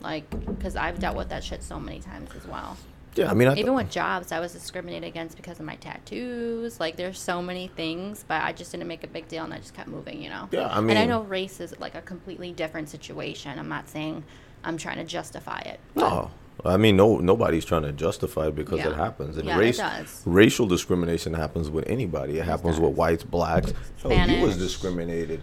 Like, 0.01 0.29
because 0.31 0.77
I've 0.77 0.99
dealt 0.99 1.17
with 1.17 1.29
that 1.31 1.43
shit 1.43 1.63
so 1.63 1.81
many 1.81 2.01
times 2.01 2.31
as 2.37 2.47
well. 2.47 2.77
Yeah, 3.17 3.31
I 3.31 3.35
mean, 3.35 3.49
I 3.49 3.55
th- 3.55 3.65
Even 3.65 3.75
with 3.75 3.91
jobs, 3.91 4.31
I 4.33 4.41
was 4.41 4.53
discriminated 4.53 5.05
against 5.09 5.37
because 5.37 5.59
of 5.59 5.67
my 5.67 5.77
tattoos. 5.77 6.79
Like, 6.81 6.97
there's 6.97 7.19
so 7.19 7.43
many 7.43 7.69
things, 7.69 8.25
but 8.29 8.43
I 8.43 8.53
just 8.53 8.71
didn't 8.73 8.87
make 8.89 9.05
a 9.05 9.09
big 9.09 9.27
deal 9.29 9.45
and 9.45 9.53
I 9.53 9.59
just 9.59 9.75
kept 9.75 9.89
moving, 9.89 10.23
you 10.23 10.29
know? 10.31 10.49
Yeah, 10.53 10.69
I 10.69 10.81
mean. 10.81 10.91
and 10.91 10.99
I 10.99 11.05
know 11.07 11.23
race 11.23 11.61
is 11.61 11.75
like 11.81 11.95
a 11.95 12.03
completely 12.03 12.53
different 12.53 12.89
situation. 12.89 13.59
I'm 13.59 13.69
not 13.69 13.89
saying 13.89 14.25
I'm 14.65 14.77
trying 14.77 14.99
to 14.99 15.05
justify 15.05 15.59
it. 15.61 15.81
no. 15.95 16.31
I 16.65 16.79
mean, 16.79 16.97
no, 16.97 17.19
nobody's 17.19 17.67
trying 17.67 17.83
to 17.83 17.93
justify 17.93 18.47
it 18.47 18.55
because 18.57 18.79
Yeah. 18.79 18.89
it 18.89 18.97
happens. 18.97 19.37
And 19.37 19.47
Yeah, 19.47 19.57
it 19.57 19.61
race, 19.61 19.77
does. 19.77 20.23
racial 20.25 20.67
discrimination 20.67 21.35
happens 21.35 21.69
with 21.69 21.87
anybody. 21.87 22.39
It 22.39 22.47
happens 22.47 22.81
with 22.81 22.95
whites, 22.95 23.23
blacks. 23.25 23.75
You 24.03 24.41
was 24.41 24.57
discriminated 24.57 25.43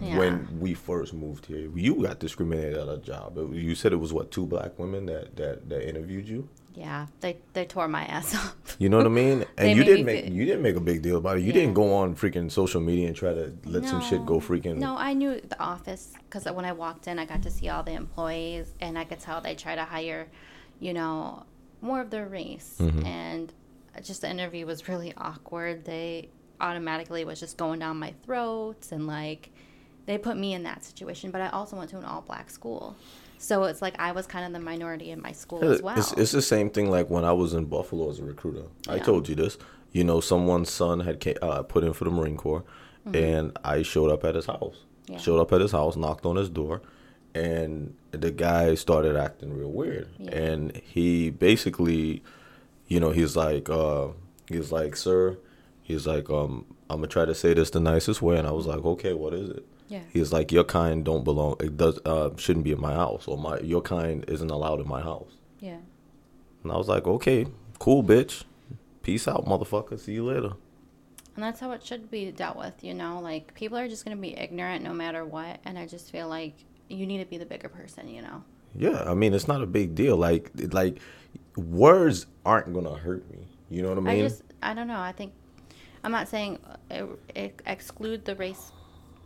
Yeah. 0.00 0.16
when 0.18 0.48
we 0.58 0.72
first 0.72 1.12
moved 1.12 1.46
here. 1.46 1.68
You 1.74 2.02
got 2.02 2.18
discriminated 2.18 2.78
at 2.78 2.88
a 2.88 2.96
job. 2.96 3.36
It- 3.36 3.50
You 3.56 3.74
said 3.74 3.92
it 3.92 3.96
was 4.00 4.14
what 4.14 4.30
two 4.30 4.46
black 4.46 4.78
women 4.78 5.04
that 5.06 5.36
that, 5.36 5.68
that 5.68 5.86
interviewed 5.86 6.26
you. 6.26 6.48
Yeah, 6.74 7.06
they 7.20 7.38
they 7.52 7.64
tore 7.66 7.86
my 7.86 8.04
ass 8.04 8.34
up. 8.46 8.56
You 8.78 8.88
know 8.88 8.96
what 8.96 9.06
I 9.06 9.10
mean? 9.10 9.44
And 9.56 9.76
you 9.78 9.84
didn't 9.84 10.04
make 10.06 10.24
feel- 10.24 10.32
you 10.34 10.44
didn't 10.44 10.62
make 10.62 10.74
a 10.76 10.80
big 10.80 11.02
deal 11.02 11.16
about 11.18 11.36
it. 11.36 11.40
You 11.40 11.46
Yeah. 11.48 11.52
didn't 11.52 11.74
go 11.74 11.94
on 11.94 12.16
freaking 12.16 12.50
social 12.50 12.80
media 12.80 13.06
and 13.06 13.16
try 13.16 13.32
to 13.32 13.52
let 13.64 13.84
some 13.86 14.00
shit 14.02 14.26
go 14.26 14.40
freaking. 14.40 14.76
No, 14.78 14.96
I 14.96 15.12
knew 15.12 15.40
the 15.40 15.60
office 15.62 16.12
because 16.24 16.44
when 16.52 16.64
I 16.64 16.72
walked 16.72 17.06
in, 17.06 17.18
I 17.20 17.26
got 17.26 17.42
to 17.42 17.50
see 17.50 17.68
all 17.68 17.84
the 17.84 17.92
employees, 17.92 18.72
and 18.80 18.98
I 18.98 19.04
could 19.04 19.20
tell 19.20 19.40
they 19.40 19.54
try 19.54 19.76
to 19.76 19.84
hire, 19.84 20.26
you 20.80 20.92
know, 20.92 21.44
more 21.80 22.00
of 22.00 22.10
their 22.10 22.26
race. 22.26 22.76
Mm-hmm. 22.80 23.06
And 23.06 23.52
just 24.02 24.22
the 24.22 24.28
interview 24.30 24.66
was 24.66 24.88
really 24.88 25.12
awkward. 25.16 25.84
They 25.84 26.28
automatically 26.60 27.24
was 27.24 27.38
just 27.38 27.56
going 27.56 27.78
down 27.78 27.98
my 27.98 28.14
throat, 28.24 28.88
and 28.90 29.06
like 29.06 29.50
they 30.06 30.18
put 30.18 30.36
me 30.36 30.54
in 30.54 30.64
that 30.64 30.82
situation. 30.84 31.30
But 31.30 31.40
I 31.40 31.48
also 31.50 31.76
went 31.76 31.90
to 31.90 31.98
an 31.98 32.04
all 32.04 32.22
black 32.22 32.50
school, 32.50 32.96
so 33.44 33.64
it's 33.64 33.82
like 33.82 33.94
I 33.98 34.12
was 34.12 34.26
kind 34.26 34.46
of 34.46 34.52
the 34.52 34.58
minority 34.58 35.10
in 35.10 35.20
my 35.20 35.32
school 35.32 35.62
as 35.70 35.82
well. 35.82 35.98
It's, 35.98 36.12
it's 36.12 36.32
the 36.32 36.40
same 36.40 36.70
thing 36.70 36.90
like 36.90 37.10
when 37.10 37.24
I 37.24 37.32
was 37.32 37.52
in 37.52 37.66
Buffalo 37.66 38.08
as 38.08 38.18
a 38.18 38.24
recruiter. 38.24 38.64
I 38.88 38.98
told 38.98 39.28
you 39.28 39.34
this. 39.34 39.58
You 39.92 40.02
know, 40.02 40.20
someone's 40.20 40.70
son 40.70 41.00
had 41.00 41.22
ca- 41.22 41.36
uh, 41.42 41.62
put 41.62 41.84
in 41.84 41.92
for 41.92 42.04
the 42.04 42.10
Marine 42.10 42.38
Corps, 42.38 42.64
and 43.12 43.56
I 43.62 43.82
showed 43.82 44.10
up 44.10 44.24
at 44.24 44.34
his 44.34 44.46
house. 44.46 44.78
Mm-hmm. 45.04 45.12
Yeah. 45.12 45.18
Showed 45.18 45.40
up 45.40 45.52
at 45.52 45.60
his 45.60 45.72
house, 45.72 45.94
knocked 45.94 46.24
on 46.24 46.36
his 46.36 46.48
door, 46.48 46.80
and 47.34 47.94
the 48.12 48.30
guy 48.30 48.74
started 48.74 49.14
acting 49.14 49.52
real 49.52 49.70
weird. 49.70 50.08
Yeah. 50.18 50.30
And 50.34 50.76
he 50.76 51.28
basically, 51.28 52.22
you 52.88 52.98
know, 52.98 53.10
he's 53.10 53.36
like, 53.36 53.68
uh, 53.68 54.08
he's 54.48 54.72
like, 54.72 54.96
sir, 54.96 55.36
he's 55.82 56.06
like, 56.06 56.30
um, 56.30 56.64
I'm 56.88 56.98
gonna 56.98 57.08
try 57.08 57.26
to 57.26 57.34
say 57.34 57.52
this 57.52 57.68
the 57.70 57.80
nicest 57.80 58.22
way, 58.22 58.38
and 58.38 58.48
I 58.48 58.52
was 58.52 58.66
like, 58.66 58.84
okay, 58.84 59.12
what 59.12 59.34
is 59.34 59.50
it? 59.50 59.66
Yeah. 59.94 60.02
He's 60.12 60.32
like, 60.32 60.50
your 60.56 60.64
kind 60.64 61.04
don't 61.04 61.24
belong. 61.24 61.56
It 61.60 61.76
does 61.76 61.96
uh, 62.04 62.30
shouldn't 62.36 62.64
be 62.64 62.72
in 62.72 62.80
my 62.80 62.94
house, 62.94 63.28
or 63.28 63.36
my 63.38 63.54
your 63.60 63.82
kind 63.82 64.24
isn't 64.34 64.50
allowed 64.50 64.80
in 64.80 64.88
my 64.88 65.02
house. 65.10 65.32
yeah. 65.60 65.78
And 66.62 66.72
I 66.72 66.76
was 66.76 66.88
like, 66.88 67.06
okay, 67.06 67.46
cool, 67.78 68.02
bitch. 68.02 68.44
Peace 69.02 69.28
out, 69.28 69.44
motherfucker. 69.44 70.00
See 70.00 70.14
you 70.18 70.24
later. 70.24 70.52
And 71.34 71.44
that's 71.44 71.60
how 71.60 71.72
it 71.72 71.84
should 71.84 72.10
be 72.10 72.30
dealt 72.32 72.56
with, 72.56 72.82
you 72.82 72.94
know? 72.94 73.20
Like, 73.20 73.52
people 73.54 73.76
are 73.76 73.86
just 73.86 74.02
going 74.04 74.16
to 74.16 74.20
be 74.20 74.32
ignorant 74.46 74.82
no 74.82 74.94
matter 74.94 75.22
what. 75.26 75.60
And 75.66 75.78
I 75.78 75.86
just 75.86 76.10
feel 76.10 76.26
like 76.28 76.54
you 76.88 77.04
need 77.06 77.18
to 77.18 77.26
be 77.26 77.36
the 77.36 77.44
bigger 77.44 77.68
person, 77.68 78.08
you 78.08 78.22
know? 78.22 78.42
Yeah, 78.74 79.04
I 79.06 79.14
mean, 79.14 79.34
it's 79.34 79.46
not 79.46 79.60
a 79.62 79.66
big 79.66 79.94
deal. 79.94 80.16
Like, 80.16 80.50
like 80.72 80.98
words 81.56 82.26
aren't 82.46 82.72
gonna 82.72 82.96
hurt 82.96 83.30
me. 83.30 83.46
You 83.68 83.82
know 83.82 83.90
what 83.90 83.98
I 83.98 84.00
mean? 84.00 84.24
I 84.24 84.28
just, 84.28 84.42
I 84.62 84.74
don't 84.74 84.88
know. 84.88 84.98
I 84.98 85.12
think, 85.12 85.32
I'm 86.02 86.12
not 86.12 86.28
saying 86.28 86.58
uh, 86.90 87.06
ex- 87.36 87.62
exclude 87.66 88.24
the 88.24 88.36
race 88.36 88.72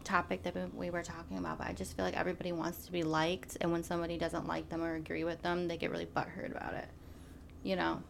topic 0.08 0.42
that 0.42 0.54
we- 0.54 0.86
we 0.86 0.90
were 0.90 1.02
talking 1.02 1.38
about, 1.38 1.58
but 1.58 1.66
I 1.66 1.72
just 1.72 1.94
feel 1.94 2.04
like 2.04 2.16
everybody 2.16 2.50
wants 2.50 2.86
to 2.86 2.92
be 2.92 3.02
liked. 3.02 3.56
And 3.60 3.70
when 3.70 3.82
somebody 3.84 4.16
doesn't 4.18 4.46
like 4.46 4.68
them 4.70 4.82
or 4.82 4.94
agree 4.94 5.24
with 5.24 5.42
them, 5.42 5.68
they 5.68 5.76
get 5.76 5.90
really 5.90 6.06
butthurt 6.06 6.50
about 6.50 6.74
it, 6.74 6.88
you 7.62 7.76
know? 7.76 8.02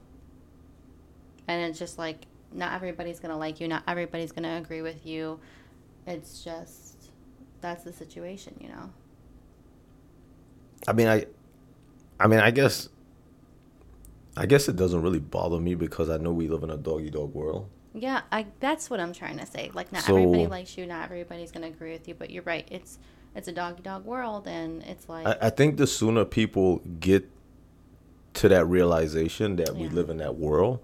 And 1.48 1.62
it's 1.68 1.78
just 1.78 1.98
like, 1.98 2.26
not 2.52 2.72
everybody's 2.72 3.20
to 3.20 3.36
like 3.36 3.60
you, 3.60 3.68
not 3.68 3.82
everybody's 3.86 4.32
to 4.32 4.48
agree 4.48 4.82
with 4.82 5.04
you. 5.04 5.40
It's 6.06 6.42
just, 6.44 7.10
that's 7.60 7.84
the 7.84 7.92
situation, 7.92 8.54
you 8.60 8.68
know? 8.68 8.90
I 10.86 10.92
mean, 10.92 11.08
I, 11.08 11.26
I 12.20 12.28
mean, 12.28 12.40
I 12.40 12.50
guess, 12.50 12.88
I 14.36 14.46
guess 14.46 14.68
it 14.68 14.76
doesn't 14.76 15.02
really 15.02 15.18
bother 15.18 15.58
me 15.58 15.74
because 15.74 16.08
I 16.08 16.16
know 16.16 16.32
we 16.32 16.48
live 16.48 16.62
in 16.62 16.70
a 16.70 16.76
doggy 16.76 17.10
dog 17.10 17.34
world. 17.34 17.68
Yeah, 17.94 18.22
I 18.30 18.46
that's 18.60 18.90
what 18.90 19.00
I'm 19.00 19.12
trying 19.12 19.38
to 19.38 19.46
say. 19.46 19.70
Like 19.74 19.92
not 19.92 20.02
So- 20.02 20.16
everybody 20.16 20.46
likes 20.46 20.76
you, 20.76 20.86
not 20.86 21.04
everybody's 21.04 21.50
gonna 21.52 21.68
agree 21.68 21.92
with 21.92 22.06
you, 22.08 22.14
but 22.14 22.30
you're 22.30 22.42
right. 22.44 22.66
It's 22.70 22.98
it's 23.34 23.48
a 23.48 23.52
dog 23.52 23.82
dog 23.82 24.04
world 24.04 24.46
and 24.48 24.82
it's 24.84 25.08
like 25.08 25.26
I, 25.26 25.36
I 25.46 25.50
think 25.50 25.76
the 25.76 25.86
sooner 25.86 26.24
people 26.24 26.78
get 27.00 27.28
to 28.34 28.48
that 28.48 28.66
realization 28.66 29.56
that 29.56 29.74
we 29.74 29.88
live 29.88 30.10
in 30.10 30.18
that 30.18 30.36
world, 30.36 30.80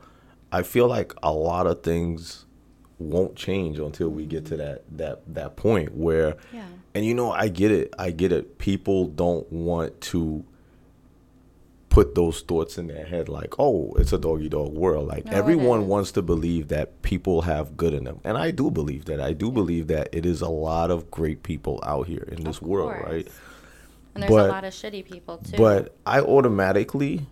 I 0.50 0.62
feel 0.62 0.88
like 0.88 1.12
a 1.22 1.32
lot 1.32 1.66
of 1.66 1.82
things 1.82 2.46
won't 2.98 3.36
change 3.36 3.78
until 3.78 4.08
we 4.08 4.24
get 4.24 4.46
to 4.46 4.56
that 4.56 4.82
that 4.96 5.22
that 5.34 5.56
point 5.56 5.94
where 5.96 6.36
Yeah. 6.52 6.64
and 6.94 7.04
you 7.04 7.12
know 7.12 7.30
I 7.32 7.48
get 7.48 7.70
it 7.70 7.92
I 7.98 8.10
get 8.12 8.32
it 8.32 8.56
people 8.58 9.06
don't 9.08 9.50
want 9.52 10.00
to 10.02 10.44
put 11.94 12.14
those 12.16 12.40
thoughts 12.40 12.76
in 12.76 12.86
their 12.88 13.06
head 13.06 13.28
like 13.28 13.52
oh 13.60 13.92
it's 14.00 14.12
a 14.12 14.18
doggy 14.18 14.48
dog 14.48 14.72
world 14.72 15.06
like 15.06 15.24
No, 15.26 15.32
everyone 15.40 15.86
wants 15.86 16.10
to 16.12 16.22
believe 16.22 16.66
that 16.68 17.02
people 17.02 17.42
have 17.42 17.76
good 17.76 17.94
in 17.94 18.02
them 18.04 18.18
and 18.24 18.36
I 18.36 18.50
do 18.50 18.70
believe 18.70 19.04
that 19.04 19.20
I 19.20 19.32
do 19.32 19.50
believe 19.52 19.86
that 19.88 20.08
it 20.12 20.26
is 20.26 20.40
a 20.40 20.48
lot 20.48 20.90
of 20.90 21.08
great 21.10 21.42
people 21.44 21.78
out 21.84 22.06
here 22.08 22.26
in 22.32 22.42
this 22.42 22.56
Of 22.58 22.62
world 22.64 22.94
right 23.10 23.28
and 24.14 24.22
there's 24.22 24.30
but- 24.30 24.50
a 24.50 24.52
lot 24.52 24.64
of 24.64 24.72
shitty 24.72 25.04
people 25.08 25.38
too. 25.38 25.56
but 25.56 25.94
I 26.04 26.18
automatically, 26.20 27.26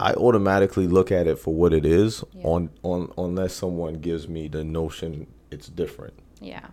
I 0.00 0.12
automatically 0.14 0.86
look 0.88 1.10
at 1.12 1.26
it 1.26 1.38
for 1.38 1.52
what 1.54 1.72
it 1.72 1.84
is. 1.86 2.22
Yeah. 2.32 2.42
On 2.44 2.70
on 2.82 3.12
unless 3.18 3.54
someone 3.54 3.94
gives 3.94 4.28
me 4.28 4.46
the 4.48 4.62
notion 4.64 5.26
it's 5.50 5.68
different, 5.68 6.14
yeah. 6.40 6.66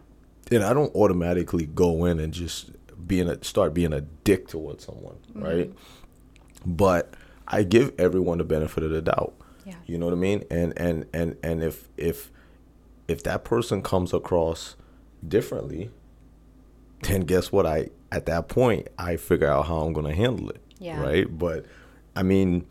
and 0.51 0.63
I 0.63 0.73
don't 0.73 0.93
automatically 0.95 1.65
go 1.65 2.05
in 2.05 2.19
and 2.19 2.33
just 2.33 2.71
being 3.07 3.27
a 3.29 3.43
start 3.43 3.73
being 3.73 3.93
a 3.93 4.01
dick 4.01 4.47
towards 4.49 4.83
someone, 4.85 5.15
Mm-hmm. 5.29 5.43
right? 5.43 5.73
But 6.65 7.13
I 7.47 7.63
give 7.63 7.93
everyone 7.99 8.37
the 8.37 8.43
benefit 8.43 8.83
of 8.83 8.91
the 8.91 9.01
doubt. 9.01 9.33
Yeah. 9.65 9.75
You 9.85 9.97
know 9.97 10.05
what 10.05 10.13
I 10.13 10.17
mean? 10.17 10.43
And 10.49 10.73
and 10.77 11.05
and 11.13 11.37
and 11.43 11.63
if 11.63 11.87
if 11.97 12.31
if 13.07 13.23
that 13.23 13.43
person 13.43 13.81
comes 13.81 14.13
across 14.13 14.75
differently, 15.25 15.89
then 17.01 17.21
guess 17.21 17.51
what? 17.51 17.65
I 17.65 17.89
at 18.11 18.25
that 18.25 18.47
point 18.47 18.87
I 18.97 19.17
figure 19.17 19.47
out 19.47 19.67
how 19.67 19.77
I'm 19.77 19.93
gonna 19.93 20.15
handle 20.15 20.49
it. 20.49 20.61
Yeah. 20.79 21.01
Right. 21.01 21.25
But 21.37 21.65
I 22.15 22.23
mean, 22.23 22.65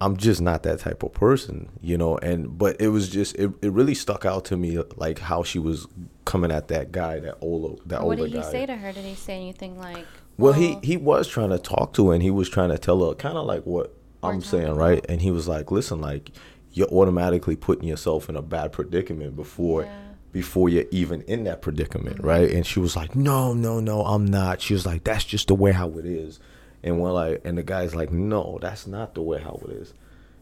I'm 0.00 0.16
just 0.16 0.40
not 0.40 0.62
that 0.64 0.80
type 0.80 1.02
of 1.02 1.12
person, 1.12 1.68
you 1.80 1.96
know. 1.96 2.18
And 2.18 2.56
but 2.58 2.80
it 2.80 2.88
was 2.88 3.08
just 3.08 3.34
it, 3.36 3.50
it 3.62 3.72
really 3.72 3.94
stuck 3.94 4.24
out 4.24 4.44
to 4.46 4.56
me 4.56 4.78
like 4.96 5.18
how 5.18 5.42
she 5.42 5.58
was 5.58 5.86
coming 6.24 6.50
at 6.50 6.68
that 6.68 6.92
guy, 6.92 7.20
that 7.20 7.38
older 7.40 7.80
that 7.86 8.02
what 8.02 8.18
older 8.18 8.24
did 8.24 8.36
he 8.36 8.42
guy. 8.42 8.50
say 8.50 8.66
to 8.66 8.76
her? 8.76 8.92
Did 8.92 9.04
he 9.04 9.14
say 9.14 9.34
anything 9.36 9.78
like 9.78 10.06
Well, 10.36 10.52
he 10.52 10.78
he 10.82 10.96
was 10.96 11.28
trying 11.28 11.50
to 11.50 11.58
talk 11.58 11.92
to 11.94 12.08
her, 12.08 12.14
and 12.14 12.22
he 12.22 12.30
was 12.30 12.48
trying 12.48 12.70
to 12.70 12.78
tell 12.78 13.06
her 13.08 13.14
kind 13.14 13.36
of 13.38 13.46
like 13.46 13.64
what 13.64 13.94
I'm 14.22 14.40
saying, 14.40 14.74
right? 14.74 15.04
And 15.08 15.20
he 15.20 15.30
was 15.30 15.46
like, 15.46 15.70
"Listen, 15.70 16.00
like 16.00 16.30
you're 16.72 16.88
automatically 16.88 17.54
putting 17.56 17.88
yourself 17.88 18.28
in 18.28 18.36
a 18.36 18.42
bad 18.42 18.72
predicament 18.72 19.36
before 19.36 19.82
Yeah. 19.82 19.98
before 20.32 20.68
you're 20.68 20.86
even 20.90 21.22
in 21.22 21.44
that 21.44 21.62
predicament, 21.62 22.16
mm-hmm. 22.16 22.26
right?" 22.26 22.50
And 22.50 22.66
she 22.66 22.80
was 22.80 22.96
like, 22.96 23.14
"No, 23.14 23.52
no, 23.54 23.80
no, 23.80 24.04
I'm 24.04 24.24
not." 24.26 24.60
She 24.60 24.74
was 24.74 24.84
like, 24.86 25.04
"That's 25.04 25.24
just 25.24 25.48
the 25.48 25.54
way 25.54 25.72
how 25.72 25.90
it 25.98 26.06
is." 26.06 26.40
And 26.82 27.00
we're 27.00 27.12
like, 27.12 27.40
and 27.44 27.56
the 27.56 27.62
guy's 27.62 27.94
like, 27.94 28.10
"No, 28.10 28.58
that's 28.60 28.86
not 28.86 29.14
the 29.14 29.22
way 29.22 29.40
how 29.40 29.60
it 29.66 29.70
is." 29.70 29.94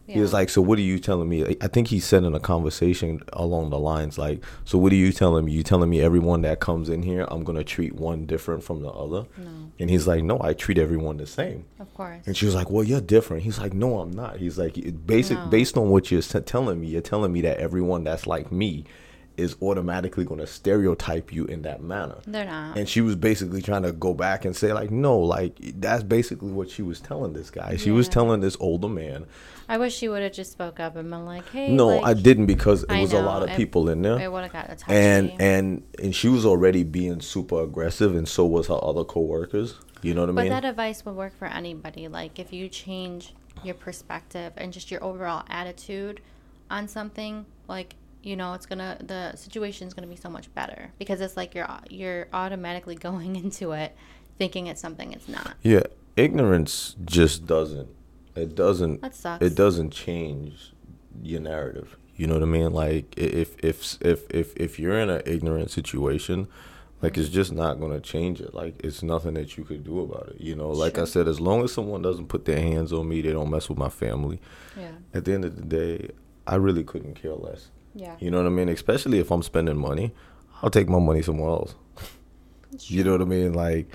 He 0.05 0.19
was 0.19 0.33
like, 0.33 0.49
"So 0.49 0.61
what 0.61 0.77
are 0.77 0.81
you 0.81 0.99
telling 0.99 1.29
me?" 1.29 1.55
I 1.61 1.67
think 1.67 1.87
he 1.87 1.99
said 1.99 2.23
in 2.23 2.35
a 2.35 2.39
conversation 2.39 3.21
along 3.31 3.69
the 3.69 3.79
lines 3.79 4.17
like, 4.17 4.43
"So 4.65 4.77
what 4.77 4.91
are 4.91 4.95
you 4.95 5.11
telling 5.11 5.45
me? 5.45 5.53
You 5.53 5.63
telling 5.63 5.89
me 5.89 6.01
everyone 6.01 6.41
that 6.41 6.59
comes 6.59 6.89
in 6.89 7.03
here, 7.03 7.25
I'm 7.31 7.43
gonna 7.43 7.63
treat 7.63 7.95
one 7.95 8.25
different 8.25 8.63
from 8.63 8.81
the 8.81 8.89
other?" 8.89 9.25
No, 9.37 9.49
And 9.79 9.89
he's 9.89 10.05
like, 10.05 10.23
"No, 10.23 10.37
I 10.41 10.53
treat 10.53 10.77
everyone 10.77 11.17
the 11.17 11.25
same." 11.27 11.65
of 11.79 11.93
course. 11.93 12.21
And 12.25 12.35
she 12.35 12.45
was 12.45 12.53
like, 12.55 12.69
"Well, 12.69 12.83
you're 12.83 13.01
different." 13.01 13.43
He's 13.43 13.59
like, 13.59 13.73
"No, 13.73 13.99
I'm 13.99 14.11
not." 14.11 14.37
He's 14.37 14.57
like, 14.57 14.75
"Basic, 15.05 15.37
No. 15.37 15.45
based 15.47 15.77
on 15.77 15.89
what 15.89 16.11
you're 16.11 16.21
telling 16.21 16.81
me, 16.81 16.87
you're 16.87 17.01
telling 17.01 17.31
me 17.31 17.41
that 17.41 17.57
everyone 17.57 18.03
that's 18.03 18.27
like 18.27 18.51
me 18.51 18.83
is 19.37 19.55
automatically 19.61 20.25
going 20.25 20.39
to 20.39 20.47
stereotype 20.47 21.33
you 21.33 21.45
in 21.45 21.61
that 21.63 21.81
manner." 21.81 22.15
They're 22.25 22.45
not. 22.45 22.77
And 22.77 22.87
she 22.87 23.01
was 23.01 23.15
basically 23.15 23.61
trying 23.61 23.83
to 23.83 23.91
go 23.91 24.13
back 24.13 24.45
and 24.45 24.55
say, 24.55 24.73
like, 24.73 24.91
no, 24.91 25.17
like 25.19 25.55
that's 25.79 26.03
basically 26.03 26.51
what 26.51 26.69
she 26.69 26.81
was 26.81 26.99
telling 26.99 27.33
this 27.33 27.49
guy. 27.49 27.77
She 27.77 27.91
was 27.91 28.07
telling 28.07 28.41
this 28.41 28.57
older 28.59 28.89
man. 28.89 29.25
I 29.67 29.77
wish 29.77 29.95
she 29.95 30.09
would 30.09 30.21
have 30.21 30.33
just 30.33 30.51
spoke 30.51 30.79
up 30.79 30.95
and 30.95 31.09
been 31.09 31.25
like, 31.25 31.47
"Hey." 31.49 31.71
No, 31.71 31.87
like, 31.87 32.05
I 32.05 32.13
didn't 32.13 32.47
because 32.47 32.83
it 32.83 32.91
was 32.91 33.13
a 33.13 33.21
lot 33.21 33.43
of 33.43 33.49
it- 33.49 33.57
people 33.57 33.89
in 33.89 34.01
there. 34.01 34.19
It 34.19 34.31
would 34.31 34.43
have 34.43 34.51
got 34.53 34.65
a 34.65 34.75
touchy. 34.75 34.91
and 34.91 35.31
and 35.39 35.83
and 36.01 36.13
she 36.13 36.27
was 36.27 36.45
already 36.45 36.83
being 36.83 37.21
super 37.21 37.61
aggressive, 37.63 38.15
and 38.15 38.27
so 38.27 38.45
was 38.45 38.67
her 38.67 38.79
other 38.83 39.03
coworkers. 39.03 39.75
You 40.01 40.13
know 40.13 40.21
what 40.21 40.29
I 40.29 40.33
mean? 40.33 40.45
But 40.49 40.61
that 40.61 40.65
advice 40.65 41.05
would 41.05 41.15
work 41.15 41.37
for 41.37 41.45
anybody. 41.45 42.07
Like 42.09 42.37
if 42.37 42.51
you 42.51 42.67
change 42.67 43.33
your 43.63 43.75
perspective 43.75 44.51
and 44.57 44.73
just 44.73 44.91
your 44.91 45.01
overall 45.03 45.43
attitude 45.49 46.19
on 46.69 46.87
something, 46.87 47.45
like 47.67 47.95
you 48.23 48.35
know, 48.35 48.53
it's 48.53 48.65
gonna 48.65 48.97
the 49.01 49.35
situation's 49.35 49.93
gonna 49.93 50.07
be 50.07 50.15
so 50.15 50.29
much 50.29 50.53
better 50.55 50.91
because 50.97 51.21
it's 51.21 51.37
like 51.37 51.53
you're 51.53 51.67
you're 51.89 52.27
automatically 52.33 52.95
going 53.09 53.35
into 53.35 53.71
it 53.73 53.95
thinking 54.37 54.67
it's 54.67 54.81
something 54.81 55.13
it's 55.13 55.27
not. 55.27 55.55
yeah, 55.61 55.83
ignorance 56.15 56.95
just 57.05 57.45
doesn't. 57.45 57.89
It 58.35 58.55
doesn't. 58.55 59.01
That 59.01 59.15
sucks. 59.15 59.45
It 59.45 59.55
doesn't 59.55 59.91
change 59.91 60.73
your 61.21 61.41
narrative. 61.41 61.97
You 62.15 62.27
know 62.27 62.35
what 62.35 62.43
I 62.43 62.47
mean? 62.47 62.73
Like 62.73 63.13
if 63.17 63.55
if 63.63 64.01
if 64.01 64.29
if 64.29 64.55
if 64.55 64.79
you're 64.79 64.99
in 64.99 65.09
an 65.09 65.21
ignorant 65.25 65.71
situation, 65.71 66.47
like 67.01 67.17
it's 67.17 67.29
just 67.29 67.51
not 67.51 67.79
gonna 67.79 67.99
change 67.99 68.39
it. 68.39 68.53
Like 68.53 68.75
it's 68.83 69.03
nothing 69.03 69.33
that 69.35 69.57
you 69.57 69.63
could 69.63 69.83
do 69.83 70.01
about 70.01 70.29
it. 70.29 70.41
You 70.41 70.55
know, 70.55 70.69
like 70.69 70.97
I 70.97 71.05
said, 71.05 71.27
as 71.27 71.39
long 71.39 71.63
as 71.63 71.73
someone 71.73 72.01
doesn't 72.01 72.27
put 72.27 72.45
their 72.45 72.59
hands 72.59 72.93
on 72.93 73.07
me, 73.09 73.21
they 73.21 73.31
don't 73.31 73.49
mess 73.49 73.69
with 73.69 73.77
my 73.77 73.89
family. 73.89 74.39
Yeah. 74.77 74.91
At 75.13 75.25
the 75.25 75.33
end 75.33 75.45
of 75.45 75.55
the 75.55 75.63
day, 75.63 76.11
I 76.47 76.55
really 76.55 76.83
couldn't 76.83 77.15
care 77.15 77.33
less. 77.33 77.69
Yeah. 77.95 78.15
You 78.19 78.31
know 78.31 78.37
what 78.37 78.47
I 78.47 78.49
mean? 78.49 78.69
Especially 78.69 79.19
if 79.19 79.31
I'm 79.31 79.43
spending 79.43 79.77
money, 79.77 80.13
I'll 80.61 80.69
take 80.69 80.89
my 80.89 80.99
money 80.99 81.21
somewhere 81.21 81.49
else. 81.49 81.75
You 82.79 83.03
know 83.03 83.11
what 83.11 83.21
I 83.21 83.25
mean? 83.25 83.53
Like, 83.53 83.87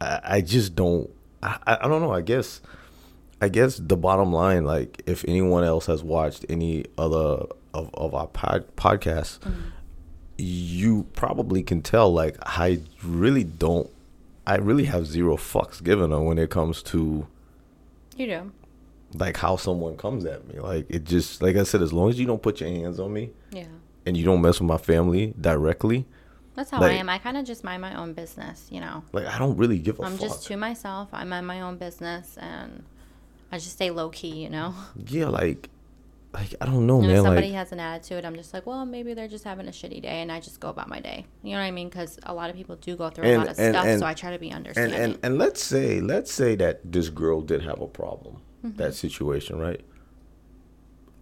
I, 0.00 0.20
I 0.24 0.40
just 0.40 0.74
don't. 0.74 1.08
I, 1.42 1.78
I 1.82 1.88
don't 1.88 2.02
know. 2.02 2.12
I 2.12 2.20
guess, 2.20 2.60
I 3.40 3.48
guess 3.48 3.76
the 3.76 3.96
bottom 3.96 4.32
line, 4.32 4.64
like, 4.64 5.02
if 5.06 5.24
anyone 5.26 5.64
else 5.64 5.86
has 5.86 6.02
watched 6.02 6.44
any 6.48 6.84
other 6.98 7.46
of, 7.72 7.90
of 7.94 8.14
our 8.14 8.26
pod, 8.26 8.66
podcasts, 8.76 9.38
mm-hmm. 9.38 9.60
you 10.36 11.06
probably 11.14 11.62
can 11.62 11.80
tell. 11.80 12.12
Like, 12.12 12.36
I 12.42 12.80
really 13.02 13.44
don't. 13.44 13.88
I 14.46 14.56
really 14.56 14.84
have 14.86 15.06
zero 15.06 15.36
fucks 15.36 15.82
given 15.82 16.10
when 16.24 16.38
it 16.38 16.50
comes 16.50 16.82
to 16.84 17.26
You 18.16 18.26
do. 18.26 18.52
Like 19.14 19.36
how 19.36 19.56
someone 19.56 19.96
comes 19.96 20.24
at 20.26 20.46
me. 20.46 20.58
Like, 20.60 20.86
it 20.88 21.04
just 21.04 21.40
like 21.42 21.56
I 21.56 21.62
said, 21.62 21.82
as 21.82 21.92
long 21.92 22.10
as 22.10 22.18
you 22.20 22.26
don't 22.26 22.42
put 22.42 22.60
your 22.60 22.68
hands 22.68 23.00
on 23.00 23.12
me 23.12 23.30
Yeah. 23.50 23.64
and 24.06 24.16
you 24.16 24.24
don't 24.24 24.40
mess 24.42 24.60
with 24.60 24.68
my 24.68 24.78
family 24.78 25.34
directly, 25.40 26.06
That's 26.54 26.70
how 26.72 26.80
Like- 26.80 26.90
I 26.90 26.94
am. 26.96 27.08
I 27.08 27.18
kind 27.18 27.36
of 27.36 27.44
just 27.46 27.62
mind 27.62 27.80
my 27.82 27.94
own 27.96 28.14
business, 28.14 28.66
you 28.68 28.80
know. 28.80 29.04
like 29.12 29.26
I 29.26 29.38
don't 29.38 29.56
really 29.56 29.78
give 29.78 30.00
a 30.00 30.02
I'm 30.02 30.12
fuck. 30.18 30.20
just 30.28 30.46
to 30.48 30.56
myself. 30.56 31.08
I 31.12 31.22
mind 31.22 31.46
my 31.46 31.60
own 31.60 31.76
business 31.76 32.36
and 32.36 32.82
I 33.52 33.58
just 33.58 33.72
stay 33.74 33.90
low 33.92 34.08
key, 34.08 34.42
you 34.42 34.50
know. 34.50 34.74
yeah, 35.06 35.28
like, 35.28 35.70
like 36.34 36.54
I 36.60 36.66
don't 36.66 36.84
know, 36.86 36.96
And 36.96 37.06
if 37.06 37.12
man. 37.12 37.22
somebody 37.22 37.46
Like, 37.46 37.56
has 37.56 37.70
an 37.72 37.78
attitude, 37.80 38.24
I'm 38.24 38.34
just 38.34 38.52
like, 38.52 38.66
well, 38.66 38.84
maybe 38.84 39.14
they're 39.14 39.28
just 39.28 39.44
having 39.44 39.68
a 39.68 39.70
shitty 39.70 40.02
day, 40.02 40.20
and 40.20 40.30
I 40.32 40.40
just 40.40 40.58
go 40.58 40.68
about 40.68 40.88
my 40.88 40.98
day. 41.00 41.24
You 41.44 41.52
know 41.52 41.58
what 41.58 41.64
I 41.64 41.70
mean? 41.70 41.88
Because 41.88 42.18
a 42.24 42.34
lot 42.34 42.50
of 42.50 42.56
people 42.56 42.74
do 42.76 42.96
go 42.96 43.08
through 43.08 43.24
a 43.26 43.38
lot 43.38 43.48
of 43.48 43.58
and- 43.58 43.74
stuff, 43.74 43.86
and- 43.86 44.00
so 44.00 44.06
I 44.06 44.14
try 44.14 44.32
to 44.32 44.38
be 44.40 44.48
and 44.50 44.56
understanding. 44.56 45.00
and 45.00 45.18
and 45.22 45.38
let's 45.38 45.62
say 45.62 46.00
let's 46.00 46.32
say 46.32 46.56
that 46.56 46.80
this 46.92 47.08
girl 47.08 47.40
did 47.40 47.62
have 47.62 47.80
a 47.80 47.86
problem, 47.86 48.42
Mm-hmm. 48.64 48.76
that 48.76 48.94
situation, 48.94 49.58
right? 49.58 49.80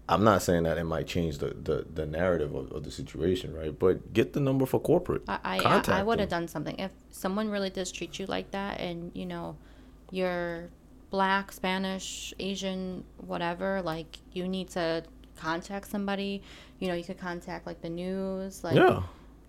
I'm 0.09 0.23
not 0.23 0.43
saying 0.43 0.63
that 0.63 0.79
it 0.79 0.85
might 0.85 1.07
change 1.07 1.39
the 1.39 1.49
the, 1.49 1.87
the 1.93 2.07
narrative 2.07 2.55
of, 2.55 2.71
of 2.73 2.85
the 2.85 2.91
situation, 2.91 3.55
right? 3.55 3.77
But 3.77 4.13
get 4.13 4.33
the 4.33 4.41
number 4.41 4.65
for 4.65 4.81
corporate. 4.81 5.23
I 5.29 5.39
I, 5.45 5.83
I, 6.01 6.03
would 6.03 6.21
have 6.21 6.29
done 6.29 6.49
something 6.49 6.79
if 6.79 6.93
someone 7.11 7.51
really 7.51 7.71
does 7.71 7.91
treat 7.91 8.19
you 8.19 8.27
like 8.27 8.53
that, 8.53 8.81
and 8.81 9.11
you 9.15 9.27
know, 9.27 9.57
you're 10.11 10.71
black, 11.11 11.51
Spanish, 11.51 12.33
Asian, 12.39 13.05
whatever. 13.19 13.83
Like 13.83 14.19
you 14.33 14.47
need 14.47 14.69
to 14.71 15.03
contact 15.37 15.89
somebody. 15.89 16.43
You 16.79 16.89
know, 16.89 16.95
you 16.95 17.05
could 17.05 17.19
contact 17.19 17.67
like 17.67 17.81
the 17.83 17.91
news, 17.91 18.63
like 18.63 18.77
yeah. 18.77 19.03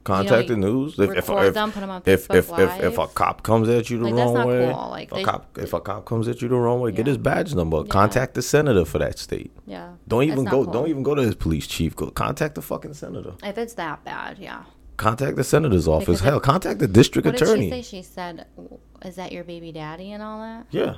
Contact 0.08 0.50
you 0.50 0.56
the 0.56 0.62
news. 0.62 0.98
If 0.98 1.12
if 1.17 1.26
them, 1.28 1.70
if, 2.06 2.30
if, 2.32 2.50
if 2.50 2.84
if 2.84 2.98
a 2.98 3.08
cop 3.08 3.43
comes 3.43 3.67
at 3.70 3.89
you 3.89 3.98
the 4.00 4.06
Like, 4.06 4.15
that's 4.15 4.26
wrong 4.26 4.34
not 4.36 4.48
way, 4.48 4.72
cool. 4.74 4.89
Like, 4.89 5.08
if 5.08 5.12
a 5.12 5.15
they- 5.15 5.24
cop 5.24 5.58
if 5.58 5.74
a 5.74 5.80
cop 5.82 6.06
comes 6.06 6.28
at 6.28 6.41
you 6.41 6.48
the 6.48 6.56
wrong 6.56 6.80
way, 6.82 6.91
get 6.91 7.08
his 7.08 7.17
badge 7.17 7.54
number. 7.54 7.84
Contact 7.84 8.34
the 8.34 8.41
senator 8.41 8.86
for 8.86 9.00
that 9.00 9.20
state. 9.20 9.52
yeah. 9.65 9.89
Don't 10.08 10.24
even 10.24 10.46
go. 10.46 10.63
cool. 10.63 10.74
Don't 10.74 10.88
even 10.89 11.04
go 11.04 11.13
to 11.15 11.22
his 11.22 11.36
police 11.36 11.67
chief. 11.67 11.96
Go 11.96 12.10
contact 12.10 12.56
the 12.56 12.62
fucking 12.62 12.93
senator. 12.93 13.34
If 13.43 13.58
it's 13.58 13.74
that 13.76 14.04
bad, 14.06 14.38
yeah. 14.39 14.63
Contact 14.96 15.36
the 15.38 15.43
senator's 15.43 15.88
office. 15.88 16.06
Because 16.08 16.22
Hell, 16.22 16.39
contact 16.39 16.80
the 16.80 16.88
district 16.88 17.26
What 17.28 17.36
attorney. 17.39 17.70
did 17.70 17.84
she 17.86 17.91
say? 17.91 17.98
She 17.98 18.04
said, 18.04 18.46
"Is 19.06 19.15
that 19.17 19.32
your 19.32 19.43
baby 19.43 19.72
daddy 19.72 20.12
and 20.12 20.24
all 20.24 20.39
that?" 20.39 20.65
Yeah. 20.72 20.96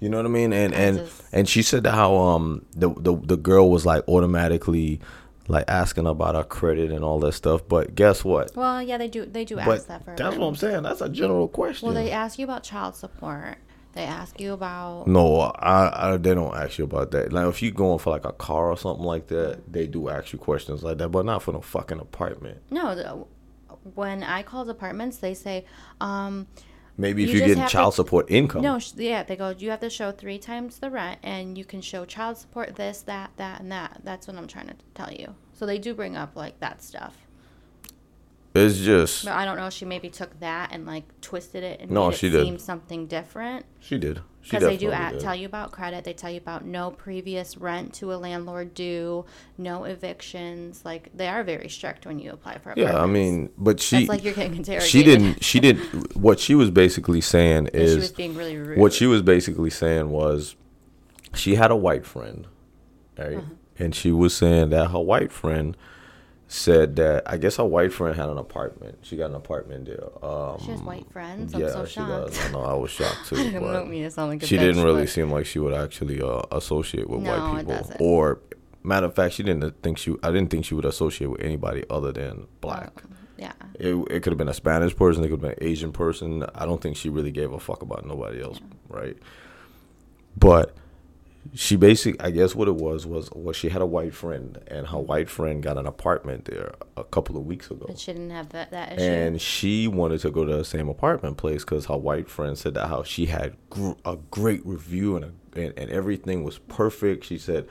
You 0.00 0.08
know 0.08 0.18
what 0.18 0.26
I 0.26 0.28
mean? 0.28 0.52
And 0.52 0.74
I 0.74 0.78
and 0.78 0.98
just- 0.98 1.22
and 1.32 1.48
she 1.48 1.62
said 1.62 1.84
how 1.86 2.14
um 2.16 2.64
the, 2.76 2.90
the 2.90 3.16
the 3.16 3.36
girl 3.36 3.68
was 3.70 3.84
like 3.84 4.04
automatically 4.06 5.00
like 5.48 5.64
asking 5.68 6.06
about 6.06 6.36
our 6.36 6.44
credit 6.44 6.92
and 6.92 7.02
all 7.04 7.18
that 7.20 7.32
stuff. 7.32 7.62
But 7.66 7.94
guess 7.94 8.24
what? 8.24 8.54
Well, 8.54 8.82
yeah, 8.82 8.98
they 8.98 9.08
do. 9.08 9.24
They 9.24 9.44
do 9.44 9.56
But 9.56 9.68
ask 9.68 9.86
that 9.88 10.04
for. 10.04 10.14
that's 10.16 10.36
what 10.36 10.46
I'm 10.46 10.56
saying. 10.56 10.82
That's 10.82 11.00
a 11.00 11.08
general 11.08 11.48
question. 11.48 11.86
Well, 11.86 11.94
they 11.94 12.10
ask 12.10 12.38
you 12.38 12.44
about 12.44 12.62
child 12.62 12.94
support. 12.94 13.58
They 13.94 14.04
ask 14.04 14.38
you 14.38 14.52
about. 14.52 15.08
no, 15.08 15.40
I, 15.40 16.12
I 16.12 16.16
they 16.18 16.34
don't 16.34 16.54
ask 16.54 16.78
you 16.78 16.84
about 16.84 17.10
that. 17.12 17.32
Like 17.32 17.46
if 17.48 17.62
you 17.62 17.72
going 17.72 17.98
for 17.98 18.10
like 18.10 18.24
a 18.26 18.32
car 18.32 18.70
or 18.70 18.76
something 18.76 19.04
like 19.04 19.26
that, 19.28 19.72
they 19.72 19.86
do 19.86 20.08
ask 20.08 20.32
you 20.32 20.38
questions 20.38 20.84
like 20.84 20.98
that, 20.98 21.08
but 21.08 21.24
not 21.24 21.42
for 21.42 21.52
no 21.52 21.60
fucking 21.60 21.98
apartment. 21.98 22.58
No, 22.70 23.26
when 23.94 24.22
I 24.22 24.42
called 24.42 24.68
apartments, 24.68 25.16
they 25.18 25.34
say, 25.34 25.64
um, 26.00 26.46
Maybe 27.00 27.22
if 27.22 27.28
You 27.30 27.34
you 27.36 27.40
getting 27.42 27.58
have 27.58 27.68
to- 27.68 27.72
child 27.72 27.94
support 27.94 28.28
income. 28.28 28.60
no, 28.62 28.80
sh- 28.80 28.92
yeah, 28.96 29.22
they 29.22 29.36
go, 29.36 29.50
you 29.56 29.70
have 29.70 29.78
to 29.80 29.88
show 29.90 30.10
three 30.10 30.38
times 30.38 30.80
the 30.80 30.90
rent, 30.90 31.20
and 31.22 31.56
you 31.56 31.64
can 31.64 31.80
show 31.80 32.04
child 32.04 32.36
support, 32.38 32.74
this, 32.74 33.02
that, 33.02 33.30
that, 33.36 33.60
and 33.60 33.70
that. 33.70 34.00
That's 34.02 34.26
what 34.26 34.36
I'm 34.36 34.48
trying 34.48 34.66
to 34.66 34.74
tell 34.94 35.12
you. 35.12 35.36
So 35.52 35.64
they 35.64 35.78
do 35.78 35.94
bring 35.94 36.16
up 36.16 36.34
like 36.34 36.58
that 36.58 36.82
stuff. 36.82 37.27
It's 38.58 38.78
just 38.78 39.24
But 39.24 39.34
I 39.34 39.44
don't 39.44 39.56
know. 39.56 39.70
She 39.70 39.84
maybe 39.84 40.08
took 40.10 40.38
that 40.40 40.70
and 40.72 40.86
like 40.86 41.04
twisted 41.20 41.62
it 41.64 41.80
and 41.80 41.90
No, 41.90 42.08
made 42.10 42.18
she 42.18 42.26
it 42.28 42.30
did. 42.30 42.44
seem 42.44 42.58
something 42.58 43.06
different. 43.06 43.64
she 43.80 43.98
did. 43.98 44.20
Because 44.42 44.62
they 44.62 44.78
do 44.78 44.90
at, 44.92 45.12
did. 45.12 45.20
tell 45.20 45.34
you 45.36 45.44
about 45.44 45.72
credit. 45.72 46.04
They 46.04 46.14
tell 46.14 46.30
you 46.30 46.38
about 46.38 46.64
no 46.64 46.90
previous 46.90 47.58
rent 47.58 47.92
to 47.94 48.14
a 48.14 48.16
landlord 48.16 48.72
due, 48.72 49.26
no 49.58 49.84
evictions. 49.84 50.82
Like 50.86 51.10
they 51.14 51.28
are 51.28 51.44
very 51.44 51.68
strict 51.68 52.06
when 52.06 52.18
you 52.18 52.30
apply 52.32 52.56
for 52.58 52.72
Yeah, 52.74 52.96
I 53.02 53.04
mean, 53.04 53.50
but 53.58 53.78
she 53.78 53.98
It's 53.98 54.08
like 54.08 54.24
you're 54.24 54.32
getting 54.32 54.56
interrogated. 54.56 54.88
she 54.90 55.02
didn't 55.02 55.44
she 55.44 55.60
didn't 55.60 56.16
what 56.16 56.40
she 56.40 56.54
was 56.54 56.70
basically 56.70 57.20
saying 57.20 57.68
And 57.74 57.88
she 57.88 57.94
was 57.96 58.04
is 58.04 58.12
being 58.12 58.34
really 58.36 58.56
rude. 58.56 58.78
what 58.78 58.94
she 58.94 59.06
was 59.06 59.20
basically 59.20 59.70
saying 59.70 60.08
was 60.10 60.56
she 61.34 61.56
had 61.56 61.70
a 61.70 61.76
white 61.76 62.06
friend 62.06 62.46
right 63.18 63.36
Uh-huh. 63.36 63.46
and 63.78 63.94
she 63.94 64.10
was 64.10 64.34
saying 64.34 64.70
that 64.70 64.92
her 64.92 65.00
white 65.00 65.30
friend 65.30 65.76
said 66.50 66.96
that 66.96 67.22
i 67.26 67.36
guess 67.36 67.56
her 67.56 67.64
white 67.64 67.92
friend 67.92 68.16
had 68.16 68.28
an 68.30 68.38
apartment 68.38 68.98
she 69.02 69.16
got 69.16 69.28
an 69.28 69.36
apartment 69.36 69.84
there 69.84 70.24
um 70.24 70.58
she 70.58 70.70
has 70.70 70.80
white 70.80 71.06
friends. 71.12 71.54
I'm 71.54 71.60
yeah 71.60 71.72
so 71.72 71.84
she 71.84 71.94
shocked. 71.94 72.28
does 72.32 72.46
i 72.46 72.50
know 72.52 72.62
i 72.62 72.72
was 72.74 72.90
shocked 72.98 73.26
too 73.28 73.36
I 73.36 73.50
but 73.58 73.72
don't 73.72 73.90
mean 73.90 74.04
to 74.04 74.10
sound 74.10 74.30
like 74.30 74.42
a 74.42 74.46
she 74.46 74.56
bitch, 74.56 74.60
didn't 74.60 74.82
really 74.82 75.02
but- 75.02 75.10
seem 75.10 75.30
like 75.30 75.44
she 75.46 75.58
would 75.58 75.74
actually 75.74 76.22
uh, 76.22 76.40
associate 76.50 77.08
with 77.08 77.20
No, 77.20 77.30
white 77.38 77.52
it 77.52 77.56
people 77.66 77.74
doesn't. 77.74 78.00
or 78.00 78.40
matter 78.82 79.06
of 79.06 79.14
fact 79.14 79.34
she 79.34 79.42
didn't 79.42 79.82
think 79.82 79.98
she 79.98 80.14
i 80.22 80.30
didn't 80.30 80.48
think 80.48 80.64
she 80.64 80.74
would 80.74 80.86
associate 80.86 81.26
with 81.28 81.42
anybody 81.42 81.84
other 81.90 82.12
than 82.12 82.46
black 82.62 83.02
Oh, 83.04 83.14
yeah. 83.36 83.52
it, 83.78 83.94
it 84.10 84.22
could 84.24 84.32
have 84.32 84.38
been 84.38 84.48
a 84.48 84.54
Spanish 84.54 84.96
person, 84.96 85.22
it 85.22 85.28
could 85.28 85.40
have 85.40 85.56
been 85.56 85.64
an 85.64 85.72
Asian 85.72 85.92
person. 85.92 86.44
I 86.56 86.66
don't 86.66 86.80
think 86.80 86.96
she 86.96 87.08
really 87.08 87.30
gave 87.30 87.52
a 87.52 87.60
fuck 87.60 87.82
about 87.82 88.04
nobody 88.04 88.42
else, 88.42 88.58
right? 88.88 89.16
But 90.36 90.74
she 91.54 91.76
basically, 91.76 92.20
I 92.20 92.30
guess 92.30 92.54
what 92.54 92.68
it 92.68 92.74
was 92.76 93.06
was 93.06 93.30
was 93.30 93.56
she 93.56 93.70
had 93.70 93.80
a 93.80 93.86
white 93.86 94.14
friend, 94.14 94.58
and 94.66 94.86
her 94.88 94.98
white 94.98 95.30
friend 95.30 95.62
got 95.62 95.78
an 95.78 95.86
apartment 95.86 96.44
there 96.44 96.74
a 96.96 97.04
couple 97.04 97.36
of 97.38 97.46
weeks 97.46 97.70
ago, 97.70 97.86
And 97.88 97.98
she 97.98 98.12
didn't 98.12 98.30
have 98.30 98.50
that, 98.50 98.70
that 98.70 98.92
issue. 98.92 99.02
and 99.02 99.40
she 99.40 99.88
wanted 99.88 100.20
to 100.20 100.30
go 100.30 100.44
to 100.44 100.56
the 100.56 100.64
same 100.64 100.88
apartment 100.88 101.36
place 101.38 101.64
because 101.64 101.86
her 101.86 101.96
white 101.96 102.28
friend 102.28 102.58
said 102.58 102.74
that 102.74 102.88
how 102.88 103.02
she 103.02 103.26
had 103.26 103.56
gr- 103.70 103.92
a 104.04 104.16
great 104.30 104.64
review 104.66 105.16
and, 105.16 105.24
a, 105.24 105.30
and 105.60 105.72
and 105.78 105.90
everything 105.90 106.44
was 106.44 106.58
perfect. 106.58 107.24
She 107.24 107.38
said 107.38 107.66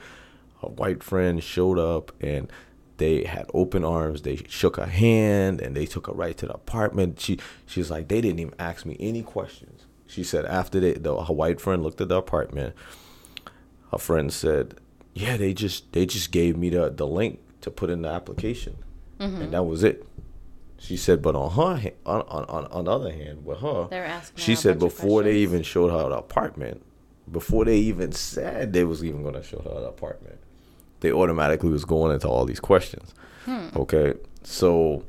her 0.62 0.68
white 0.68 1.02
friend 1.04 1.42
showed 1.42 1.78
up 1.78 2.10
and 2.20 2.50
they 2.96 3.22
had 3.22 3.46
open 3.54 3.84
arms. 3.84 4.22
They 4.22 4.40
shook 4.48 4.74
her 4.76 4.86
hand 4.86 5.60
and 5.60 5.76
they 5.76 5.86
took 5.86 6.08
her 6.08 6.12
right 6.12 6.36
to 6.38 6.46
the 6.46 6.54
apartment. 6.54 7.20
She 7.20 7.38
she's 7.64 7.92
like 7.92 8.08
they 8.08 8.20
didn't 8.20 8.40
even 8.40 8.54
ask 8.58 8.84
me 8.84 8.96
any 8.98 9.22
questions. 9.22 9.86
She 10.08 10.24
said 10.24 10.46
after 10.46 10.80
they, 10.80 10.94
the 10.94 11.14
her 11.22 11.32
white 11.32 11.60
friend 11.60 11.84
looked 11.84 12.00
at 12.00 12.08
the 12.08 12.16
apartment, 12.16 12.74
her 13.92 13.98
friend 13.98 14.32
said 14.32 14.74
yeah, 15.14 15.36
they 15.36 15.52
just 15.52 15.92
they 15.92 16.06
just 16.06 16.30
gave 16.30 16.56
me 16.56 16.70
the 16.70 16.90
the 16.90 17.06
link 17.06 17.40
to 17.62 17.70
put 17.70 17.90
in 17.90 18.02
the 18.02 18.08
application, 18.08 18.76
Mm-hmm. 19.18 19.42
and 19.42 19.52
that 19.52 19.64
was 19.64 19.82
it. 19.82 20.04
She 20.80 20.96
said, 20.96 21.20
but 21.22 21.34
on 21.34 21.50
her 21.52 21.90
on 22.06 22.22
on 22.22 22.66
on, 22.66 22.84
the 22.84 22.90
other 22.92 23.12
hand, 23.12 23.44
with 23.44 23.58
her, 23.58 23.88
They 23.90 23.98
were 23.98 24.04
asking 24.06 24.36
she 24.44 24.52
her 24.52 24.56
said 24.56 24.78
before 24.78 25.24
they 25.24 25.36
even 25.38 25.62
showed 25.64 25.90
her 25.90 26.08
the 26.08 26.18
apartment, 26.18 26.84
before 27.32 27.64
they 27.64 27.78
even 27.78 28.12
said 28.12 28.72
they 28.72 28.84
was 28.84 29.02
even 29.02 29.24
gonna 29.24 29.42
show 29.42 29.58
her 29.58 29.80
the 29.80 29.88
apartment, 29.88 30.38
they 31.00 31.10
automatically 31.10 31.70
was 31.70 31.84
going 31.84 32.12
into 32.14 32.28
all 32.28 32.44
these 32.44 32.60
questions. 32.60 33.12
Hmm. 33.44 33.68
Okay, 33.74 34.14
so 34.44 35.04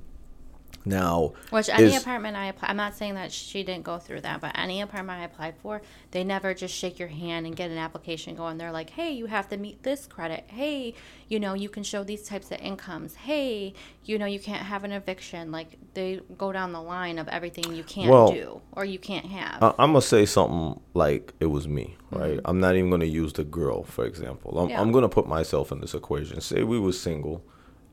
now 0.85 1.33
Which 1.49 1.69
any 1.69 1.93
is- 1.95 2.01
apartment 2.01 2.35
I 2.37 2.47
apply, 2.47 2.69
I'm 2.69 2.77
not 2.77 2.95
saying 2.95 3.15
that 3.15 3.31
she 3.31 3.63
didn't 3.63 3.83
go 3.83 3.97
through 3.99 4.21
that, 4.21 4.41
but 4.41 4.51
any 4.57 4.81
apartment 4.81 5.19
I 5.21 5.25
applied 5.25 5.55
for, 5.61 5.81
they 6.11 6.23
never 6.23 6.53
just 6.53 6.73
shake 6.73 6.99
your 6.99 7.07
hand 7.09 7.45
and 7.45 7.55
get 7.55 7.69
an 7.71 7.77
application 7.77 8.35
going. 8.35 8.57
They're 8.57 8.71
like, 8.71 8.89
hey, 8.91 9.11
you 9.11 9.25
have 9.27 9.49
to 9.49 9.57
meet 9.57 9.83
this 9.83 10.07
credit. 10.07 10.45
Hey, 10.47 10.93
you 11.27 11.39
know, 11.39 11.53
you 11.53 11.69
can 11.69 11.83
show 11.83 12.03
these 12.03 12.23
types 12.23 12.51
of 12.51 12.59
incomes. 12.59 13.15
Hey, 13.15 13.73
you 14.05 14.17
know, 14.17 14.25
you 14.25 14.39
can't 14.39 14.63
have 14.65 14.83
an 14.83 14.91
eviction. 14.91 15.51
Like 15.51 15.77
they 15.93 16.21
go 16.37 16.51
down 16.51 16.71
the 16.71 16.81
line 16.81 17.19
of 17.19 17.27
everything 17.27 17.73
you 17.75 17.83
can't 17.83 18.09
Well, 18.09 18.31
do 18.31 18.61
or 18.71 18.85
you 18.85 18.97
can't 18.99 19.25
have. 19.27 19.61
I, 19.61 19.67
I'm 19.77 19.89
gonna 19.91 20.01
say 20.01 20.25
something 20.25 20.79
like 20.93 21.33
it 21.39 21.47
was 21.47 21.67
me, 21.67 21.97
right? 22.11 22.39
I'm 22.45 22.59
not 22.59 22.75
even 22.75 22.89
gonna 22.89 23.05
use 23.05 23.33
the 23.33 23.43
girl 23.43 23.83
for 23.83 24.05
example. 24.05 24.57
I'm, 24.57 24.59
Mm-hmm. 24.59 24.69
Yeah. 24.71 24.81
I'm 24.81 24.91
gonna 24.91 25.09
put 25.09 25.27
myself 25.27 25.71
in 25.71 25.81
this 25.81 25.93
equation. 25.93 26.41
Say 26.41 26.63
we 26.63 26.79
was 26.79 26.99
single, 26.99 27.43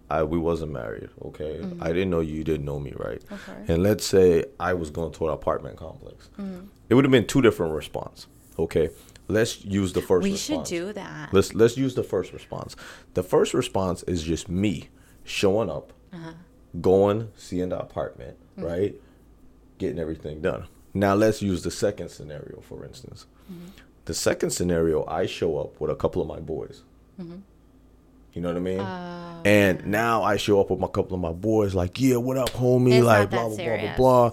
I 0.08 0.22
we 0.22 0.38
wasn't 0.38 0.72
married, 0.72 1.08
okay? 1.24 1.60
I 1.80 1.88
didn't 1.88 2.10
know 2.10 2.20
you, 2.20 2.36
you 2.36 2.44
didn't 2.44 2.64
know 2.64 2.78
me, 2.78 2.92
right? 2.96 3.20
Mm-hmm. 3.24 3.50
Okay. 3.50 3.72
And 3.74 3.82
let's 3.82 4.04
say 4.06 4.44
I 4.60 4.74
was 4.74 4.90
going 4.90 5.12
to 5.14 5.26
an 5.28 5.32
apartment 5.34 5.76
complex. 5.76 6.28
Mm-hmm. 6.38 6.66
It 6.88 6.94
would 6.94 7.04
have 7.04 7.10
been 7.10 7.26
two 7.26 7.42
different 7.42 7.72
response, 7.74 8.26
okay? 8.58 8.90
Let's 9.28 9.64
use 9.64 9.92
the 9.92 10.02
first. 10.02 10.22
we 10.22 10.36
should 10.36 10.50
response. 10.60 10.68
do 10.68 10.92
that. 10.92 11.34
Let's 11.34 11.54
let's 11.54 11.76
use 11.76 11.94
the 11.96 12.04
first 12.04 12.32
response. 12.32 12.76
The 13.14 13.24
first 13.24 13.54
response 13.54 14.04
is 14.04 14.22
just 14.22 14.48
me 14.48 14.88
showing 15.24 15.68
up, 15.68 15.92
Uh-huh. 16.12 16.32
going, 16.80 17.30
seeing 17.36 17.70
the 17.70 17.78
apartment, 17.80 18.36
Mm-hmm. 18.56 18.64
right, 18.64 18.94
getting 19.78 19.98
everything 19.98 20.40
done. 20.40 20.66
Now 20.94 21.14
let's 21.14 21.42
use 21.42 21.62
the 21.64 21.70
second 21.72 22.10
scenario, 22.10 22.60
for 22.60 22.84
instance. 22.84 23.26
Mm-hmm. 23.52 23.66
The 24.04 24.14
second 24.14 24.50
scenario, 24.50 25.04
I 25.06 25.26
show 25.26 25.58
up 25.58 25.80
with 25.80 25.90
a 25.90 25.96
couple 25.96 26.22
of 26.22 26.28
my 26.28 26.38
boys. 26.38 26.84
Mm-hmm. 28.36 28.38
You 28.38 28.42
know 28.42 28.48
what 28.48 28.56
I 28.56 28.60
mean? 28.60 28.80
Oh, 28.80 29.40
and 29.44 29.86
now 29.86 30.22
I 30.22 30.36
show 30.36 30.60
up 30.60 30.70
with 30.70 30.82
a 30.82 30.88
couple 30.88 31.14
of 31.14 31.20
my 31.20 31.32
boys, 31.32 31.74
like, 31.74 32.00
yeah, 32.00 32.16
what 32.16 32.36
up, 32.36 32.50
homie? 32.50 32.94
It's 32.94 33.04
like, 33.06 33.30
blah, 33.30 33.48
blah, 33.48 33.56
blah, 33.56 33.76
blah, 33.78 33.96
blah. 33.96 34.30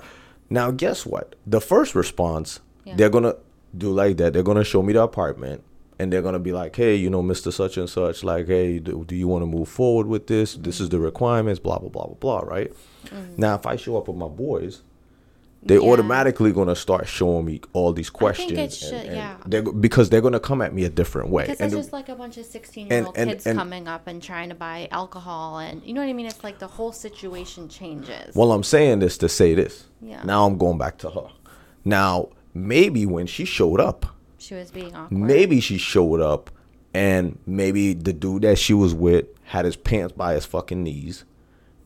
Now, 0.49 0.71
guess 0.71 1.05
what? 1.05 1.35
The 1.45 1.61
first 1.61 1.95
response, 1.95 2.59
Yeah. 2.85 2.95
they're 2.95 3.09
going 3.09 3.23
to 3.25 3.37
do 3.77 3.91
like 3.91 4.17
that. 4.17 4.33
They're 4.33 4.43
going 4.43 4.57
to 4.57 4.63
show 4.63 4.81
me 4.83 4.93
the 4.93 5.01
apartment 5.03 5.63
and 5.99 6.11
they're 6.11 6.21
going 6.23 6.33
to 6.33 6.39
be 6.39 6.51
like, 6.51 6.75
hey, 6.75 6.95
you 6.95 7.09
know, 7.09 7.21
Mr. 7.23 7.51
Such 7.53 7.77
and 7.77 7.87
Such, 7.89 8.23
like, 8.23 8.47
hey, 8.47 8.79
do, 8.79 9.05
do 9.07 9.15
you 9.15 9.27
want 9.27 9.43
to 9.43 9.45
move 9.45 9.69
forward 9.69 10.07
with 10.07 10.27
this? 10.27 10.55
This 10.55 10.79
is 10.81 10.89
the 10.89 10.99
requirements, 10.99 11.59
blah, 11.59 11.77
blah, 11.79 11.89
blah, 11.89 12.05
blah, 12.07 12.15
blah, 12.15 12.39
right? 12.39 12.71
Now, 13.37 13.55
if 13.55 13.65
I 13.67 13.75
show 13.75 13.97
up 13.97 14.07
with 14.07 14.17
my 14.17 14.27
boys, 14.27 14.81
Mm-hmm. 15.65 15.83
Yeah. 15.85 15.91
automatically 15.91 16.51
going 16.51 16.67
to 16.67 16.75
start 16.75 17.07
showing 17.07 17.45
me 17.45 17.61
all 17.73 17.93
these 17.93 18.09
questions. 18.09 18.51
it 18.51 18.57
and- 18.59 18.73
should- 18.73 18.93
and 18.93 19.15
yeah. 19.15 19.37
They're, 19.45 19.61
because 19.61 20.09
they're 20.09 20.21
going 20.21 20.33
to 20.33 20.39
come 20.39 20.61
at 20.61 20.73
me 20.73 20.83
a 20.83 20.89
different 20.89 21.29
way. 21.29 21.43
Because 21.43 21.59
And 21.61 21.67
it's 21.67 21.75
the- 21.75 21.79
just 21.81 21.93
like 21.93 22.09
a 22.09 22.15
bunch 22.15 22.37
of 22.37 22.45
16 22.45 22.87
year 22.87 23.05
old 23.05 23.17
and- 23.17 23.29
kids 23.29 23.45
and- 23.47 23.57
coming 23.57 23.87
up 23.87 24.07
and 24.07 24.21
trying 24.21 24.49
to 24.49 24.55
buy 24.55 24.87
alcohol. 24.91 25.59
And 25.59 25.81
you 25.85 25.93
know 25.93 26.01
what 26.01 26.09
I 26.09 26.13
mean? 26.13 26.25
It's 26.25 26.43
like 26.43 26.59
the 26.59 26.67
whole 26.67 26.91
situation 26.91 27.69
changes. 27.69 28.35
Well, 28.35 28.51
I'm 28.51 28.63
saying 28.63 28.99
this 28.99 29.17
to 29.19 29.29
say 29.29 29.53
this. 29.53 29.85
Yeah. 30.01 30.21
Now 30.23 30.45
I'm 30.45 30.57
going 30.57 30.77
back 30.77 30.97
to 30.99 31.09
her. 31.09 31.27
Now, 31.85 32.29
maybe 32.53 33.05
when 33.05 33.25
she 33.27 33.45
showed 33.45 33.79
up, 33.79 34.05
she 34.37 34.55
was 34.55 34.71
being 34.71 34.93
awkward. 34.93 35.17
maybe 35.17 35.59
she 35.61 35.77
showed 35.77 36.19
up 36.19 36.49
and 36.93 37.39
maybe 37.45 37.93
the 37.93 38.11
dude 38.13 38.41
that 38.43 38.57
she 38.57 38.73
was 38.73 38.93
with 38.93 39.25
had 39.45 39.65
his 39.65 39.75
pants 39.75 40.13
by 40.13 40.33
his 40.33 40.45
fucking 40.45 40.83
knees. 40.83 41.23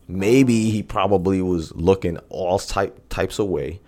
Maybe 0.07 0.69
he 0.69 0.83
probably 0.83 1.41
was 1.41 1.73
looking 1.75 2.17
all 2.29 2.59
type 2.59 2.97
types 3.09 3.39
of 3.39 3.47
way. 3.47 3.81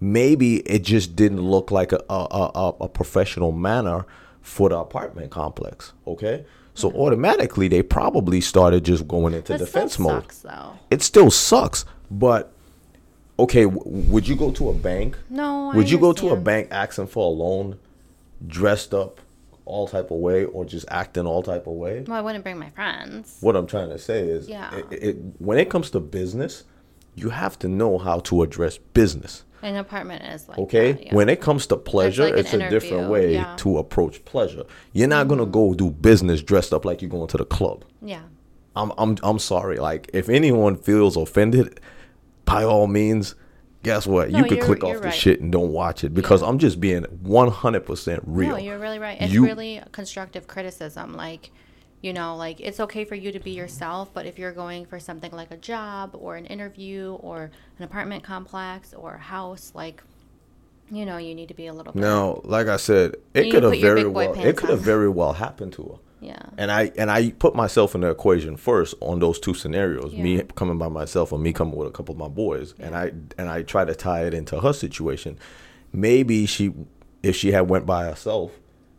Maybe 0.00 0.56
it 0.68 0.82
just 0.82 1.16
didn't 1.16 1.40
look 1.40 1.70
like 1.70 1.92
a 1.92 2.02
a, 2.10 2.26
a, 2.54 2.74
a- 2.82 2.88
professional 2.88 3.52
manner 3.52 4.04
for 4.42 4.68
the 4.68 4.76
apartment 4.76 5.30
complex. 5.30 5.92
Okay, 6.06 6.44
so 6.74 6.90
automatically 6.92 7.68
they 7.68 7.82
probably 7.82 8.40
started 8.40 8.84
just 8.84 9.06
going 9.08 9.32
into 9.32 9.56
defense 9.56 9.98
mode 9.98 10.22
sucks, 10.24 10.44
it 10.90 11.02
still 11.02 11.30
sucks. 11.30 11.84
But 12.10 12.52
okay, 13.38 13.62
w- 13.64 13.82
would 14.10 14.28
you 14.28 14.36
go 14.36 14.50
to 14.50 14.68
a 14.68 14.74
bank? 14.74 15.16
No, 15.30 15.72
Would 15.74 15.88
you 15.90 15.98
go 15.98 16.12
to 16.12 16.30
a 16.30 16.36
bank 16.36 16.68
asking 16.70 17.06
for 17.06 17.24
a 17.26 17.30
loan, 17.34 17.78
dressed 18.46 18.92
up 18.92 19.20
all 19.64 19.86
type 19.86 20.10
of 20.10 20.18
way, 20.18 20.44
or 20.44 20.64
just 20.64 20.86
acting 20.90 21.26
all 21.26 21.42
type 21.42 21.66
of 21.66 21.74
way? 21.74 22.04
Well, 22.06 22.16
I 22.16 22.20
wouldn't 22.20 22.44
bring 22.44 22.58
my 22.58 22.70
friends. 22.70 23.36
What 23.40 23.56
I'm 23.56 23.66
trying 23.66 23.90
to 23.90 23.98
say 23.98 24.20
is, 24.28 24.48
Yeah. 24.48 24.74
it, 24.76 24.86
it, 24.92 25.16
when 25.38 25.58
it 25.58 25.70
comes 25.70 25.90
to 25.90 26.00
business, 26.00 26.64
you 27.14 27.30
have 27.30 27.58
to 27.60 27.68
know 27.68 27.98
how 27.98 28.20
to 28.20 28.42
address 28.42 28.78
business. 28.78 29.44
An 29.62 29.76
apartment 29.76 30.24
is 30.24 30.48
like 30.48 30.58
Okay, 30.58 30.92
that, 30.92 31.06
yeah. 31.06 31.14
when 31.14 31.28
it 31.28 31.40
comes 31.40 31.66
to 31.68 31.76
pleasure, 31.76 32.24
like 32.24 32.34
it's 32.34 32.52
a 32.52 32.68
different 32.68 33.08
way 33.10 33.34
yeah. 33.34 33.44
Mm-hmm. 33.44 33.56
to 33.56 33.78
approach 33.78 34.24
pleasure. 34.24 34.64
You're 34.92 35.06
not 35.08 35.28
gonna 35.28 35.46
go 35.46 35.72
do 35.74 35.90
business 35.90 36.42
dressed 36.42 36.72
up 36.72 36.84
like 36.84 37.00
you're 37.00 37.10
going 37.10 37.28
to 37.28 37.36
the 37.36 37.44
club. 37.44 37.84
yeah. 38.00 38.22
I'm 38.74 38.90
I'm 38.96 39.18
I'm 39.22 39.38
sorry. 39.38 39.76
Like 39.76 40.08
if 40.14 40.28
anyone 40.30 40.76
feels 40.76 41.16
offended, 41.16 41.78
by 42.46 42.64
all 42.64 42.86
means, 42.86 43.34
guess 43.82 44.06
what? 44.06 44.30
No, 44.30 44.38
you 44.38 44.44
could 44.44 44.60
click 44.60 44.84
off 44.84 44.96
the 44.96 45.08
right. 45.08 45.14
shit 45.14 45.40
and 45.40 45.50
don't 45.50 45.72
watch 45.72 46.04
it 46.04 46.14
because 46.14 46.42
Yeah. 46.42 46.48
I'm 46.48 46.58
just 46.58 46.80
being 46.80 47.02
100% 47.04 48.20
real. 48.26 48.50
No, 48.50 48.56
you're 48.56 48.78
really 48.78 48.98
right. 48.98 49.20
It's 49.20 49.32
You- 49.32 49.44
really 49.44 49.82
constructive 49.92 50.46
criticism. 50.46 51.14
Like, 51.14 51.50
you 52.00 52.12
know, 52.12 52.36
like 52.36 52.60
it's 52.60 52.80
okay 52.80 53.04
for 53.04 53.14
you 53.14 53.32
to 53.32 53.40
be 53.40 53.52
yourself, 53.52 54.10
but 54.12 54.26
if 54.26 54.38
you're 54.38 54.52
going 54.52 54.86
for 54.86 54.98
something 54.98 55.32
like 55.32 55.50
a 55.50 55.56
job 55.56 56.10
or 56.14 56.36
an 56.36 56.46
interview 56.46 57.14
or 57.20 57.50
an 57.78 57.84
apartment 57.84 58.22
complex 58.24 58.92
or 58.94 59.14
a 59.14 59.18
house, 59.18 59.72
like, 59.74 60.02
you 60.90 61.06
know, 61.06 61.16
you 61.16 61.34
need 61.34 61.48
to 61.48 61.54
be 61.54 61.66
a 61.66 61.72
little 61.72 61.92
bit. 61.92 62.00
Now, 62.00 62.40
like 62.44 62.66
I 62.66 62.76
said, 62.76 63.16
it 63.34 63.50
could 63.50 63.62
have 63.62 63.80
very 63.80 64.04
well 64.04 64.32
it 64.34 64.56
could 64.56 64.70
have 64.70 64.80
very 64.80 65.08
well 65.08 65.32
happened 65.32 65.72
to 65.74 65.82
her. 65.82 65.98
Yeah. 66.22 66.40
And 66.56 66.70
I 66.70 66.92
and 66.96 67.10
I 67.10 67.30
put 67.32 67.54
myself 67.54 67.94
in 67.96 68.02
the 68.02 68.10
equation 68.10 68.56
first 68.56 68.94
on 69.00 69.18
those 69.18 69.40
two 69.40 69.54
scenarios, 69.54 70.12
me 70.14 70.40
coming 70.54 70.78
by 70.78 70.88
myself 70.88 71.32
or 71.32 71.38
me 71.38 71.52
coming 71.52 71.74
with 71.74 71.88
a 71.88 71.90
couple 71.90 72.12
of 72.14 72.18
my 72.18 72.28
boys, 72.28 72.74
and 72.78 72.94
I 72.94 73.12
and 73.36 73.48
I 73.48 73.62
try 73.62 73.84
to 73.84 73.94
tie 73.94 74.24
it 74.24 74.32
into 74.32 74.60
her 74.60 74.72
situation. 74.72 75.38
Maybe 75.92 76.46
she, 76.46 76.72
if 77.22 77.34
she 77.36 77.50
had 77.52 77.68
went 77.68 77.84
by 77.86 78.04
herself, 78.04 78.52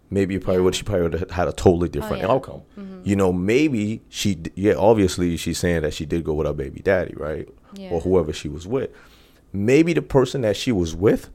maybe 0.09 0.37
probably 0.37 0.61
would 0.63 0.75
she 0.75 0.83
probably 0.83 1.03
would 1.03 1.13
have 1.13 1.31
had 1.31 1.47
a 1.47 1.53
totally 1.53 1.87
oh, 1.87 1.91
different 1.91 2.23
Oh, 2.23 2.27
yeah. 2.27 2.33
outcome. 2.33 2.61
Mm-hmm. 2.77 3.01
You 3.05 3.15
know, 3.15 3.31
maybe 3.31 4.01
she 4.09 4.37
yeah, 4.55 4.73
obviously 4.73 5.37
she's 5.37 5.57
saying 5.57 5.81
that 5.83 5.93
she 5.93 6.05
did 6.05 6.23
go 6.25 6.33
with 6.33 6.45
her 6.45 6.53
baby 6.53 6.81
daddy, 6.81 7.13
right, 7.15 7.47
Yeah. 7.73 7.89
or 7.91 8.01
whoever 8.01 8.33
she 8.33 8.49
was 8.49 8.67
with. 8.67 8.89
Maybe 9.53 9.93
the 9.93 10.01
person 10.01 10.41
that 10.41 10.57
she 10.57 10.71
was 10.71 10.93
with 10.95 11.29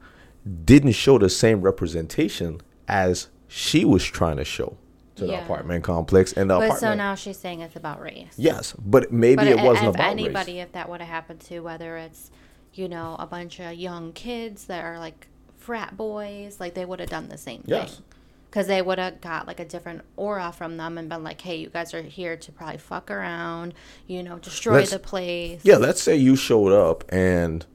didn't 0.65 0.91
show 0.93 1.17
the 1.17 1.29
same 1.29 1.61
representation 1.61 2.61
as 2.87 3.29
she 3.47 3.85
was 3.85 4.03
trying 4.03 4.37
to 4.37 4.45
show 4.45 4.77
to 5.19 5.25
the 5.25 5.33
Yeah. 5.33 5.43
apartment 5.43 5.83
complex 5.83 6.33
and 6.33 6.49
the 6.49 6.55
But 6.55 6.65
apartment. 6.65 6.79
so 6.79 6.93
now 6.95 7.15
she's 7.15 7.37
saying 7.37 7.61
it's 7.61 7.75
about 7.75 8.01
race. 8.01 8.33
Yes, 8.37 8.73
but 8.77 9.11
maybe 9.11 9.35
But 9.37 9.47
it 9.47 9.59
wasn't 9.59 9.89
if 9.89 9.95
about 9.95 10.09
anybody, 10.11 10.53
race. 10.55 10.63
if 10.63 10.71
that 10.73 10.89
would 10.89 10.99
have 11.01 11.09
happened 11.09 11.41
to, 11.41 11.59
whether 11.59 11.97
it's, 11.97 12.31
you 12.73 12.87
know, 12.89 13.15
a 13.19 13.25
bunch 13.27 13.59
of 13.59 13.73
young 13.73 14.11
kids 14.13 14.65
that 14.65 14.83
are 14.83 14.97
like 14.99 15.27
frat 15.57 15.95
boys, 15.95 16.59
like 16.59 16.73
they 16.73 16.85
would 16.85 16.99
have 16.99 17.09
done 17.09 17.29
the 17.29 17.37
same 17.37 17.63
Yes. 17.65 17.95
thing. 17.95 18.03
Because 18.49 18.65
they 18.65 18.81
would 18.81 18.97
have 18.97 19.21
got 19.21 19.45
like 19.45 19.59
a 19.59 19.65
different 19.65 20.01
aura 20.17 20.51
from 20.51 20.77
them 20.77 20.97
and 20.97 21.07
been 21.07 21.23
like, 21.23 21.39
hey, 21.41 21.57
you 21.57 21.69
guys 21.69 21.93
are 21.93 22.01
here 22.01 22.35
to 22.35 22.51
probably 22.51 22.77
fuck 22.79 23.11
around, 23.11 23.75
you 24.07 24.23
know, 24.23 24.39
destroy 24.39 24.75
Let's- 24.79 24.89
the 24.91 24.97
place. 24.99 25.61
Yeah, 25.63 25.77
let's 25.77 26.01
say 26.01 26.15
you 26.15 26.35
showed 26.35 26.71
up 26.71 27.03
and 27.09 27.65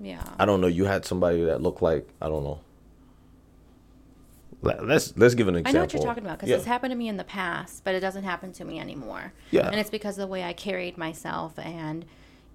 Yeah. 0.00 0.22
I 0.38 0.44
don't 0.44 0.60
know, 0.60 0.66
you 0.66 0.84
had 0.84 1.04
somebody 1.06 1.42
that 1.44 1.62
looked 1.62 1.80
like 1.80 2.08
I 2.20 2.28
don't 2.28 2.44
know. 2.44 2.60
Let- 4.62 4.86
Let's 4.86 5.16
let's 5.16 5.34
give 5.34 5.48
an 5.48 5.56
example. 5.56 5.70
I 5.70 5.72
know 5.80 5.84
what 5.84 5.92
you're 5.94 6.02
talking 6.02 6.24
about 6.24 6.38
because 6.38 6.50
Yeah. 6.50 6.56
it's 6.56 6.64
happened 6.64 6.90
to 6.92 6.96
me 6.96 7.08
in 7.08 7.16
the 7.16 7.24
past, 7.24 7.84
but 7.84 7.94
it 7.94 8.00
doesn't 8.00 8.24
happen 8.24 8.52
to 8.54 8.64
me 8.64 8.78
anymore. 8.80 9.32
Yeah. 9.50 9.68
And 9.68 9.76
it's 9.78 9.90
because 9.90 10.18
of 10.18 10.22
the 10.22 10.26
way 10.32 10.42
I 10.42 10.52
carried 10.52 10.98
myself 10.98 11.58
and, 11.58 12.04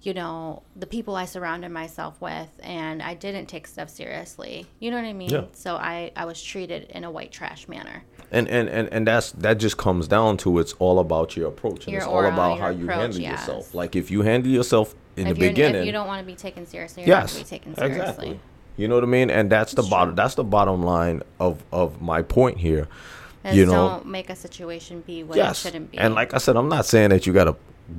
you 0.02 0.12
know, 0.12 0.62
the 0.76 0.86
people 0.86 1.16
I 1.16 1.24
surrounded 1.24 1.70
myself 1.70 2.20
with, 2.20 2.50
and 2.62 3.02
I 3.02 3.14
didn't 3.14 3.46
take 3.46 3.66
stuff 3.66 3.88
seriously. 3.88 4.66
You 4.80 4.90
know 4.90 4.98
what 4.98 5.06
I 5.06 5.14
mean? 5.14 5.30
Yeah. 5.30 5.44
So 5.52 5.76
I, 5.76 6.12
I 6.14 6.26
was 6.26 6.42
treated 6.42 6.90
in 6.90 7.04
a 7.04 7.10
white 7.10 7.32
trash 7.32 7.68
manner. 7.68 8.04
And, 8.30 8.48
and 8.48 8.68
and 8.68 8.88
and 8.92 9.06
that's 9.06 9.32
that 9.32 9.54
just 9.58 9.76
comes 9.76 10.08
down 10.08 10.36
to 10.38 10.58
it's 10.58 10.72
all 10.74 10.98
about 10.98 11.36
your 11.36 11.48
approach 11.48 11.84
and 11.84 11.92
Your 11.92 11.98
it's 12.02 12.06
all 12.06 12.24
about 12.24 12.58
how 12.58 12.68
you 12.68 12.86
handle 12.88 13.18
yes. 13.20 13.40
yourself. 13.40 13.74
Like 13.74 13.94
if 13.96 14.10
you 14.10 14.22
handle 14.22 14.50
yourself 14.50 14.94
in 15.16 15.26
if, 15.28 15.34
the 15.38 15.48
beginning, 15.48 15.82
if 15.82 15.86
you 15.86 15.92
don't 15.92 16.06
want 16.08 16.20
to 16.20 16.26
be 16.26 16.34
taken 16.34 16.66
seriously, 16.66 17.04
yes, 17.06 17.32
going 17.32 17.44
to 17.44 17.50
be 17.50 17.56
taken 17.56 17.74
seriously. 17.76 18.00
exactly. 18.00 18.40
You 18.76 18.88
know 18.88 18.96
what 18.96 19.04
I 19.04 19.08
mean? 19.08 19.30
And 19.30 19.50
that's 19.50 19.72
the 19.72 19.82
bottom. 19.82 20.14
That's 20.14 20.34
the 20.34 20.44
bottom 20.44 20.82
line 20.82 21.22
of 21.38 21.62
of 21.72 22.02
my 22.02 22.22
point 22.22 22.58
here. 22.58 22.88
And 23.44 23.56
you 23.56 23.66
know, 23.66 23.72
don't 23.72 24.06
make 24.06 24.30
a 24.30 24.36
situation 24.36 25.02
be 25.06 25.22
what 25.22 25.36
yes. 25.36 25.58
it 25.58 25.68
shouldn't 25.68 25.90
be. 25.90 25.98
And 25.98 26.14
like 26.14 26.32
I 26.34 26.38
said, 26.38 26.56
I'm 26.56 26.68
not 26.68 26.86
saying 26.86 27.10
that 27.10 27.26
you 27.26 27.32
gotta 27.32 27.56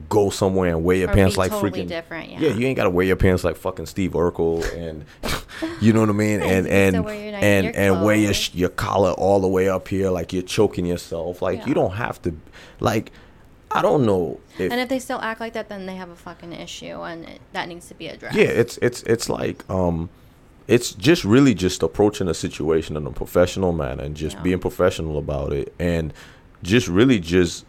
go 0.09 0.31
somewhere 0.31 0.71
and 0.71 0.83
wear 0.83 0.97
your 0.97 1.11
Or 1.11 1.13
pants 1.13 1.37
like 1.37 1.51
totally 1.51 1.83
freaking 1.83 1.87
different, 1.87 2.31
Yeah, 2.31 2.39
yeah. 2.39 2.55
you 2.55 2.65
ain't 2.65 2.75
gotta 2.75 2.89
wear 2.89 3.05
your 3.05 3.15
pants 3.15 3.43
like 3.43 3.55
fucking 3.55 3.85
Steve 3.85 4.11
Urkel 4.13 4.65
and 4.75 5.05
You 5.81 5.93
know 5.93 5.99
what 5.99 6.09
I 6.09 6.13
mean? 6.13 6.41
And 6.41 6.67
and 6.67 7.05
wear 7.05 7.15
your 7.15 7.35
and 7.35 7.75
and 7.75 8.03
wear 8.03 8.15
your 8.15 8.33
your 8.53 8.69
collar 8.69 9.11
all 9.11 9.39
the 9.39 9.47
way 9.47 9.69
up 9.69 9.87
here, 9.87 10.09
like 10.09 10.33
you're 10.33 10.41
choking 10.41 10.87
yourself. 10.87 11.41
Like 11.41 11.59
Yeah. 11.59 11.67
you 11.67 11.73
don't 11.75 11.93
have 11.93 12.21
to, 12.23 12.35
like. 12.79 13.11
I 13.71 13.81
don't 13.81 14.05
know 14.05 14.39
if 14.57 14.71
And 14.71 14.79
if 14.79 14.87
they 14.87 14.99
still 14.99 15.19
act 15.19 15.41
like 15.41 15.51
that, 15.53 15.67
then 15.67 15.85
they 15.85 15.95
have 15.95 16.09
a 16.09 16.15
fucking 16.15 16.53
issue, 16.53 17.01
and 17.01 17.25
it, 17.25 17.41
that 17.51 17.67
needs 17.67 17.89
to 17.89 17.93
be 17.93 18.07
addressed. 18.07 18.37
yeah 18.37 18.45
it's 18.45 18.77
it's 18.81 19.03
it's 19.03 19.27
like 19.27 19.69
um 19.69 20.09
it's 20.67 20.93
just 20.93 21.23
really 21.23 21.53
just 21.53 21.83
approaching 21.83 22.27
a 22.27 22.33
situation 22.33 22.97
in 22.97 23.05
a 23.05 23.11
professional 23.11 23.71
manner 23.71 24.03
and 24.03 24.15
just 24.15 24.35
Yeah. 24.37 24.41
being 24.43 24.59
professional 24.59 25.17
about 25.17 25.53
it 25.53 25.73
and 25.79 26.13
just 26.63 26.87
really 26.87 27.19
just 27.19 27.65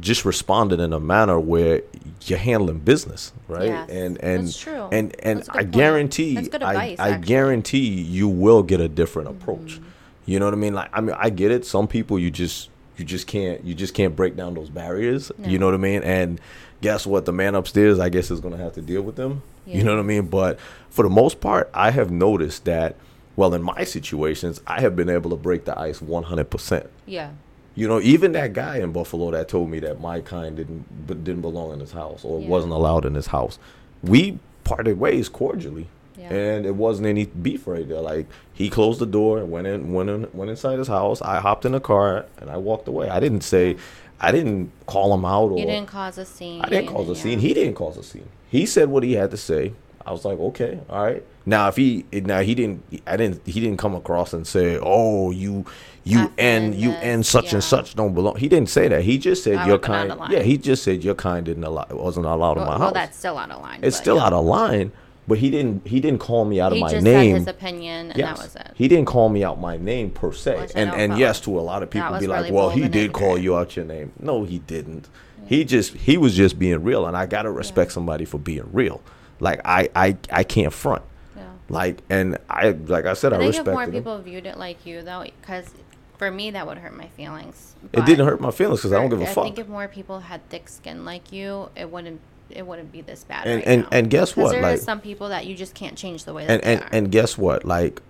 just 0.00 0.24
responding 0.24 0.80
in 0.80 0.92
a 0.92 1.00
manner 1.00 1.40
where 1.40 1.82
you're 2.26 2.38
handling 2.38 2.78
business 2.78 3.32
right? 3.48 3.66
Yes, 3.68 3.88
and 3.90 4.18
and 4.22 4.66
and 4.92 5.16
and 5.24 5.42
i 5.50 5.58
point. 5.62 5.70
guarantee 5.72 6.34
That's 6.34 6.48
good 6.48 6.62
i 6.62 6.72
advice, 6.72 6.98
i 7.00 7.08
actually. 7.10 7.26
guarantee 7.26 7.88
you 8.02 8.28
will 8.28 8.62
get 8.62 8.80
a 8.80 8.88
different 8.88 9.28
approach. 9.28 9.74
Mm-hmm. 9.76 9.84
you 10.26 10.38
know 10.38 10.44
what 10.44 10.54
i 10.54 10.58
mean? 10.58 10.74
Like 10.74 10.90
i 10.92 11.00
mean 11.00 11.16
i 11.18 11.30
get 11.30 11.50
it. 11.50 11.64
Some 11.64 11.88
people 11.88 12.18
you 12.18 12.30
just 12.30 12.70
you 12.96 13.04
just 13.04 13.26
can't 13.26 13.64
you 13.64 13.74
just 13.74 13.94
can't 13.94 14.14
break 14.14 14.36
down 14.36 14.54
those 14.54 14.68
barriers. 14.70 15.32
You 15.44 15.58
know 15.58 15.66
what 15.66 15.74
i 15.74 15.78
mean? 15.78 16.02
And 16.02 16.40
guess 16.82 17.06
what? 17.06 17.24
The 17.24 17.32
man 17.32 17.54
upstairs 17.54 17.98
i 17.98 18.08
guess 18.08 18.30
is 18.30 18.40
going 18.40 18.56
to 18.56 18.62
have 18.62 18.74
to 18.74 18.82
deal 18.82 19.02
with 19.02 19.16
them 19.16 19.42
you 19.76 19.84
know 19.84 19.94
what 19.94 20.00
i 20.00 20.06
mean 20.06 20.26
but 20.26 20.58
for 20.90 21.02
the 21.02 21.10
most 21.10 21.40
part 21.40 21.70
i 21.74 21.90
have 21.90 22.10
noticed 22.10 22.64
that 22.64 22.96
well 23.36 23.52
in 23.54 23.62
my 23.62 23.84
situations 23.84 24.60
i 24.66 24.80
have 24.80 24.96
been 24.96 25.08
able 25.10 25.30
to 25.30 25.36
break 25.36 25.64
the 25.64 25.78
ice 25.78 26.00
100% 26.00 26.86
Yeah. 27.06 27.30
you 27.74 27.86
know, 27.86 28.00
even 28.00 28.32
that 28.32 28.52
guy 28.54 28.78
in 28.78 28.90
Buffalo 28.92 29.30
that 29.30 29.48
told 29.48 29.70
me 29.70 29.78
that 29.80 30.00
my 30.00 30.20
kind 30.20 30.56
didn't 30.56 31.06
but 31.06 31.22
didn't 31.22 31.42
belong 31.42 31.72
in 31.74 31.80
his 31.80 31.92
house 31.92 32.24
or 32.24 32.40
Yeah. 32.40 32.48
wasn't 32.48 32.72
allowed 32.72 33.04
in 33.04 33.14
his 33.14 33.28
house. 33.28 33.58
We 34.02 34.38
parted 34.64 34.98
ways 34.98 35.28
cordially. 35.28 35.86
Yeah. 36.18 36.32
And 36.32 36.66
it 36.66 36.74
wasn't 36.74 37.06
any 37.06 37.26
beef 37.26 37.66
right 37.66 37.88
there. 37.88 38.00
Like 38.00 38.26
he 38.52 38.68
closed 38.68 38.98
the 38.98 39.06
door 39.06 39.38
and 39.38 39.50
went 39.50 39.66
in 39.66 39.92
went 39.92 40.10
in 40.10 40.28
went 40.32 40.50
inside 40.50 40.78
his 40.78 40.88
house. 40.88 41.22
I 41.22 41.38
hopped 41.40 41.64
in 41.64 41.72
the 41.72 41.80
car 41.80 42.26
and 42.38 42.50
I 42.50 42.56
walked 42.56 42.88
away. 42.88 43.08
I 43.08 43.20
didn't 43.20 43.42
say 43.42 43.76
I 44.20 44.32
didn't 44.32 44.72
call 44.86 45.14
him 45.14 45.24
out 45.24 45.50
or 45.52 45.58
You 45.58 45.66
didn't 45.66 45.88
cause 45.88 46.18
a 46.18 46.24
scene. 46.24 46.60
I 46.62 46.68
didn't 46.68 46.88
cause 46.92 47.08
a 47.08 47.12
yeah. 47.12 47.22
scene. 47.22 47.38
He 47.38 47.54
didn't 47.54 47.74
cause 47.74 47.96
a 47.96 48.02
scene. 48.02 48.28
He 48.50 48.66
said 48.66 48.88
what 48.88 49.02
he 49.04 49.12
had 49.12 49.30
to 49.30 49.36
say. 49.36 49.74
I 50.04 50.12
was 50.12 50.24
like, 50.24 50.38
okay, 50.38 50.80
all 50.88 51.04
right. 51.04 51.22
Now 51.44 51.68
if 51.68 51.76
he 51.76 52.04
now 52.12 52.40
he 52.40 52.54
didn't 52.54 52.82
I 53.06 53.16
didn't 53.16 53.46
he 53.46 53.60
didn't 53.60 53.78
come 53.78 53.94
across 53.94 54.32
and 54.32 54.46
say, 54.46 54.78
oh 54.82 55.30
you 55.30 55.66
you 56.02 56.32
and 56.38 56.74
you 56.74 56.90
and 56.92 57.24
such 57.24 57.46
yeah. 57.46 57.54
and 57.54 57.64
such 57.64 57.94
don't 57.94 58.14
belong. 58.14 58.36
He 58.36 58.48
didn't 58.48 58.70
say 58.70 58.88
that. 58.88 59.02
He 59.02 59.18
just 59.18 59.44
said 59.44 59.56
I 59.56 59.66
your 59.66 59.76
would've 59.76 59.82
been 59.82 60.10
out 60.10 60.18
kind. 60.18 60.32
Yeah, 60.32 60.40
he 60.40 60.56
just 60.56 60.82
said 60.82 61.04
your 61.04 61.14
kind 61.14 61.44
didn't 61.46 61.64
allow 61.64 61.86
wasn't 61.90 62.26
allowed 62.26 62.52
in 62.52 62.58
Well, 62.58 62.66
my 62.66 62.78
well, 62.78 62.78
house. 62.88 62.94
that's 62.94 63.18
still 63.18 63.38
out 63.38 63.50
of 63.50 63.60
line. 63.60 63.80
it's 63.82 63.96
still 63.96 64.16
yeah. 64.16 64.24
out 64.24 64.32
of 64.32 64.44
line. 64.44 64.92
But 65.28 65.38
he 65.38 65.50
didn't 65.50 65.86
he 65.86 66.00
didn't 66.00 66.20
call 66.20 66.44
me 66.46 66.58
out 66.60 66.72
He 66.72 66.78
of 66.78 66.82
my 66.82 66.90
just 66.90 67.04
name. 67.04 67.32
said 67.36 67.38
his 67.40 67.46
opinion, 67.48 68.08
and 68.10 68.18
Yes. 68.18 68.38
that 68.38 68.44
was 68.44 68.56
it. 68.56 68.70
He 68.74 68.88
didn't 68.88 69.04
call 69.06 69.28
me 69.28 69.44
out 69.44 69.60
my 69.60 69.76
name 69.76 70.10
per 70.10 70.32
se. 70.32 70.58
Which 70.58 70.72
and 70.74 70.90
and 70.90 71.12
follow. 71.12 71.20
yes, 71.20 71.40
to 71.42 71.58
a 71.58 71.60
lot 71.60 71.82
of 71.82 71.90
people 71.90 72.18
be 72.18 72.26
like, 72.26 72.50
well, 72.52 72.70
he 72.70 72.88
did 72.88 73.12
call 73.12 73.36
you 73.38 73.56
out 73.56 73.76
your 73.76 73.84
name. 73.84 74.12
No, 74.18 74.44
he 74.44 74.58
didn't. 74.60 75.08
He 75.46 75.64
just 75.64 75.94
he 75.94 76.16
was 76.16 76.34
just 76.34 76.58
being 76.58 76.82
real, 76.82 77.06
and 77.06 77.16
I 77.16 77.26
gotta 77.26 77.50
respect 77.50 77.92
somebody 77.92 78.24
for 78.24 78.38
being 78.38 78.68
real. 78.72 79.02
Like 79.38 79.60
I 79.64 79.90
I 79.94 80.16
I 80.32 80.44
can't 80.44 80.72
front. 80.72 81.02
Yeah. 81.36 81.42
Like 81.68 81.98
and 82.08 82.38
I 82.48 82.70
like 82.70 83.04
I 83.04 83.12
said, 83.12 83.32
I, 83.34 83.36
I 83.36 83.38
think 83.40 83.50
if 83.54 83.58
respected 83.60 83.72
more 83.72 83.82
him. 83.84 83.92
people 83.92 84.18
viewed 84.18 84.46
it 84.46 84.56
like 84.58 84.84
you, 84.86 85.02
though, 85.02 85.24
because 85.40 85.70
for 86.16 86.30
me 86.30 86.50
that 86.52 86.66
would 86.66 86.78
hurt 86.78 86.96
my 86.96 87.06
feelings. 87.08 87.76
It 87.92 88.04
didn't 88.06 88.26
hurt 88.26 88.40
my 88.40 88.50
feelings 88.50 88.80
because 88.80 88.92
I 88.92 88.96
don't 88.96 89.08
give 89.10 89.20
a 89.20 89.24
I 89.24 89.26
fuck. 89.26 89.44
I 89.44 89.46
think 89.48 89.58
if 89.58 89.68
more 89.68 89.88
people 89.88 90.20
had 90.20 90.46
thick 90.48 90.68
skin 90.68 91.04
like 91.04 91.32
you, 91.32 91.68
it 91.76 91.90
wouldn't 91.90 92.20
it 92.50 92.66
wouldn't 92.66 92.90
be 92.92 93.00
this 93.02 93.24
bad. 93.24 93.46
And- 93.46 93.56
right 93.58 93.66
and- 93.68 93.86
and 93.92 94.10
guess 94.10 94.36
what, 94.36 94.50
There 94.52 94.60
are 94.60 94.72
like- 94.72 94.80
some 94.80 95.00
people 95.00 95.28
that 95.28 95.46
you 95.46 95.54
just 95.54 95.74
can't 95.74 95.96
change 95.96 96.24
the 96.24 96.32
way 96.34 96.46
that 96.46 96.52
and 96.62 96.64
and 96.64 96.80
are. 96.82 96.88
and 96.92 97.10
guess 97.12 97.36
what? 97.38 97.64
Like 97.64 98.00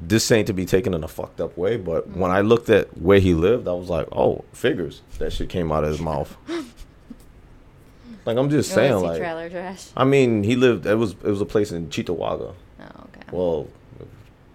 this 0.00 0.30
ain't 0.30 0.46
to 0.46 0.52
be 0.52 0.64
taken 0.64 0.94
in 0.94 1.02
a 1.02 1.08
fucked 1.08 1.40
up 1.40 1.56
way, 1.58 1.76
but 1.76 2.08
Mm-hmm. 2.08 2.20
when 2.20 2.30
I 2.30 2.40
looked 2.40 2.70
at 2.70 2.96
where 3.00 3.18
he 3.18 3.34
lived, 3.34 3.66
I 3.66 3.72
was 3.72 3.88
like, 3.90 4.06
oh, 4.12 4.44
figures. 4.52 5.02
That 5.18 5.32
shit 5.32 5.48
came 5.48 5.72
out 5.72 5.82
of 5.84 5.90
his 5.90 6.00
mouth. 6.00 6.36
like 8.24 8.36
I'm 8.36 8.50
just 8.50 8.72
saying, 8.72 8.94
like 9.02 9.18
trailer 9.18 9.48
trash. 9.50 9.88
I 9.96 10.04
mean, 10.04 10.42
he 10.44 10.54
lived. 10.56 10.86
It 10.86 10.94
was 10.94 11.12
it 11.12 11.24
was 11.30 11.40
a 11.40 11.46
place 11.46 11.72
in 11.72 11.88
Cheektowaga. 11.88 12.54
Oh, 12.80 12.84
okay. 12.84 13.22
Well, 13.32 13.68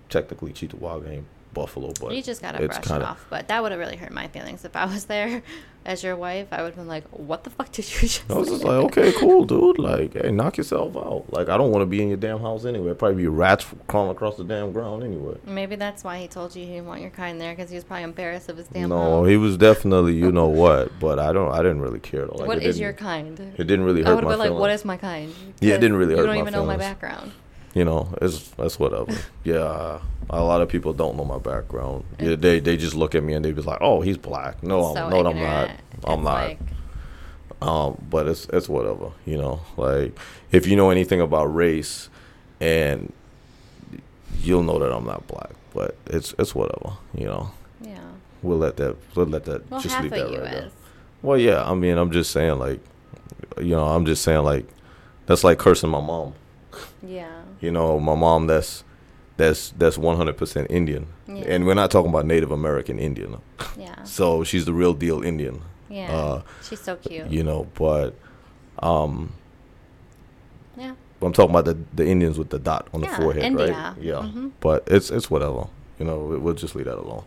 technically 0.09 0.53
Cheektowaga 0.53 1.09
ain't 1.09 1.25
Buffalo, 1.53 1.93
but 1.99 2.13
you 2.15 2.21
just 2.21 2.41
gotta 2.41 2.65
brush 2.65 2.83
kinda- 2.83 3.05
it 3.05 3.07
off. 3.07 3.25
But 3.29 3.47
that 3.47 3.61
would 3.61 3.71
have 3.71 3.79
really 3.79 3.97
hurt 3.97 4.11
my 4.11 4.27
feelings 4.27 4.65
if 4.65 4.75
I 4.75 4.85
was 4.85 5.05
there 5.05 5.41
as 5.85 6.03
your 6.03 6.15
wife. 6.15 6.47
I 6.51 6.57
would 6.61 6.69
have 6.69 6.75
been 6.75 6.87
like, 6.87 7.05
"What 7.11 7.43
the 7.43 7.49
fuck 7.49 7.71
did 7.71 7.85
you 7.93 8.07
just?" 8.07 8.27
Say? 8.27 8.33
I 8.33 8.37
was 8.37 8.49
just 8.49 8.63
like, 8.63 8.83
okay, 8.85 9.11
cool, 9.13 9.45
dude. 9.45 9.79
Like, 9.79 10.13
hey, 10.13 10.31
knock 10.31 10.57
yourself 10.57 10.95
out. 10.95 11.25
Like, 11.29 11.49
I 11.49 11.57
don't 11.57 11.71
want 11.71 11.81
to 11.81 11.85
be 11.85 12.01
in 12.01 12.07
your 12.07 12.17
damn 12.17 12.39
house 12.39 12.65
anyway. 12.65 12.87
It'd 12.87 12.99
probably 12.99 13.21
be 13.23 13.27
rats 13.27 13.65
crawling 13.87 14.11
across 14.11 14.37
the 14.37 14.43
damn 14.43 14.71
ground 14.71 15.03
anyway. 15.03 15.37
Maybe 15.45 15.75
that's 15.75 16.03
why 16.03 16.19
he 16.19 16.27
told 16.27 16.55
you 16.55 16.65
he 16.65 16.73
didn't 16.73 16.87
want 16.87 17.01
your 17.01 17.09
kind 17.11 17.39
there 17.39 17.53
because 17.55 17.69
he 17.69 17.75
was 17.75 17.83
probably 17.83 18.03
embarrassed 18.03 18.49
of 18.49 18.57
his 18.57 18.67
damn 18.67 18.89
no, 18.89 19.21
house. 19.21 19.29
he 19.29 19.37
was 19.37 19.57
definitely, 19.57 20.13
you 20.13 20.31
know 20.31 20.47
what, 20.47 20.91
but 20.99 21.19
I 21.19 21.31
don't, 21.33 21.51
I 21.51 21.57
didn't 21.57 21.81
really 21.81 21.99
care 21.99 22.25
though. 22.25 22.35
Like, 22.37 22.47
what 22.47 22.63
is 22.63 22.79
your 22.79 22.93
kind? 22.93 23.39
It 23.39 23.65
didn't 23.65 23.85
really 23.85 24.03
I 24.03 24.07
hurt 24.09 24.15
would 24.15 24.23
my 24.25 24.31
have 24.31 24.39
been 24.39 24.51
like, 24.51 24.59
"What 24.59 24.71
is 24.71 24.85
my 24.85 24.97
kind?" 24.97 25.33
Yeah, 25.59 25.75
it 25.75 25.79
didn't 25.81 25.97
really 25.97 26.15
hurt. 26.15 26.21
you 26.21 26.27
don't 26.27 26.37
even 26.37 26.53
know 26.53 26.65
my 26.65 26.77
background. 26.77 27.31
You 27.73 27.83
know, 27.85 28.13
it's 28.21 28.49
that's 28.51 28.77
whatever. 28.79 29.11
yeah, 29.43 29.99
a 30.29 30.43
lot 30.43 30.61
of 30.61 30.69
people 30.69 30.93
don't 30.93 31.15
know 31.17 31.25
my 31.25 31.37
background. 31.39 32.03
Yeah, 32.19 32.35
they 32.35 32.59
they 32.59 32.77
just 32.77 32.95
look 32.95 33.15
at 33.15 33.23
me 33.23 33.33
and 33.33 33.43
they 33.43 33.51
be 33.51 33.61
like, 33.61 33.79
"Oh, 33.81 34.01
he's 34.01 34.17
black." 34.17 34.61
No, 34.63 34.85
I'm, 34.95 35.09
no, 35.09 35.25
I'm 35.25 35.39
not. 35.39 35.69
I'm 36.05 36.23
not. 36.23 36.33
like- 36.33 36.59
Um, 37.61 37.95
but 38.09 38.27
it's 38.27 38.45
it's 38.51 38.67
whatever, 38.67 39.11
you 39.25 39.37
know. 39.37 39.61
Like 39.77 40.17
if 40.51 40.67
you 40.67 40.75
know 40.75 40.89
anything 40.89 41.21
about 41.21 41.45
race, 41.45 42.09
and 42.59 43.11
you'll 44.41 44.63
know 44.63 44.79
that 44.79 44.91
I'm 44.91 45.05
not 45.05 45.25
black. 45.27 45.51
But 45.73 45.95
it's 46.07 46.35
it's 46.37 46.53
whatever, 46.53 46.97
you 47.15 47.25
know. 47.25 47.51
yeah. 47.81 47.99
We'll 48.41 48.57
let 48.57 48.75
that 48.77 48.97
we'll 49.15 49.27
let 49.27 49.45
that 49.45 49.69
Well, 49.71 49.79
just 49.79 49.99
leave 50.01 50.11
that 50.11 50.23
right 50.29 50.41
there. 50.51 50.69
Well, 51.21 51.37
yeah. 51.37 51.63
I 51.63 51.73
mean, 51.73 51.97
I'm 51.97 52.11
just 52.11 52.31
saying, 52.31 52.59
like, 52.59 52.81
you 53.57 53.69
know, 53.75 53.85
I'm 53.85 54.05
just 54.05 54.23
saying, 54.23 54.43
like, 54.43 54.65
that's 55.25 55.43
like 55.45 55.57
cursing 55.57 55.89
my 55.89 56.01
mom. 56.01 56.33
Yeah. 57.01 57.42
You 57.63 57.71
know, 57.71 57.97
my 57.99 58.13
mom 58.13 58.47
that's 58.47 58.83
that's 59.37 59.71
that's 59.77 59.97
100% 59.97 60.67
Indian, 60.69 61.07
Yeah. 61.27 61.45
and 61.47 61.65
we're 61.65 61.73
not 61.73 61.89
talking 61.91 62.09
about 62.09 62.25
Native 62.25 62.51
American 62.51 62.99
Indian. 62.99 63.37
Yeah. 63.77 63.95
So 64.03 64.43
she's 64.43 64.65
the 64.65 64.73
real 64.73 64.93
deal 64.93 65.23
Indian. 65.23 65.61
Yeah. 65.89 66.11
Uh, 66.13 66.41
She's 66.67 66.81
so 66.81 66.95
cute. 66.97 67.29
You 67.29 67.43
know, 67.43 67.67
but 67.75 68.15
um, 68.79 69.31
yeah. 70.77 70.93
I'm 71.21 71.31
talking 71.33 71.51
about 71.51 71.65
the 71.65 71.77
the 71.95 72.05
Indians 72.05 72.37
with 72.37 72.49
the 72.49 72.59
dot 72.59 72.87
on 72.93 72.99
the 73.01 73.07
forehead, 73.07 73.43
India. 73.43 73.71
right? 73.71 73.93
Yeah. 74.03 74.15
Mhm. 74.27 74.51
But 74.59 74.83
it's 74.87 75.09
it's 75.09 75.29
whatever. 75.31 75.67
You 75.99 76.05
know, 76.05 76.19
we- 76.19 76.37
we'll 76.37 76.53
just 76.53 76.75
leave 76.75 76.85
that 76.85 76.97
alone. 76.97 77.23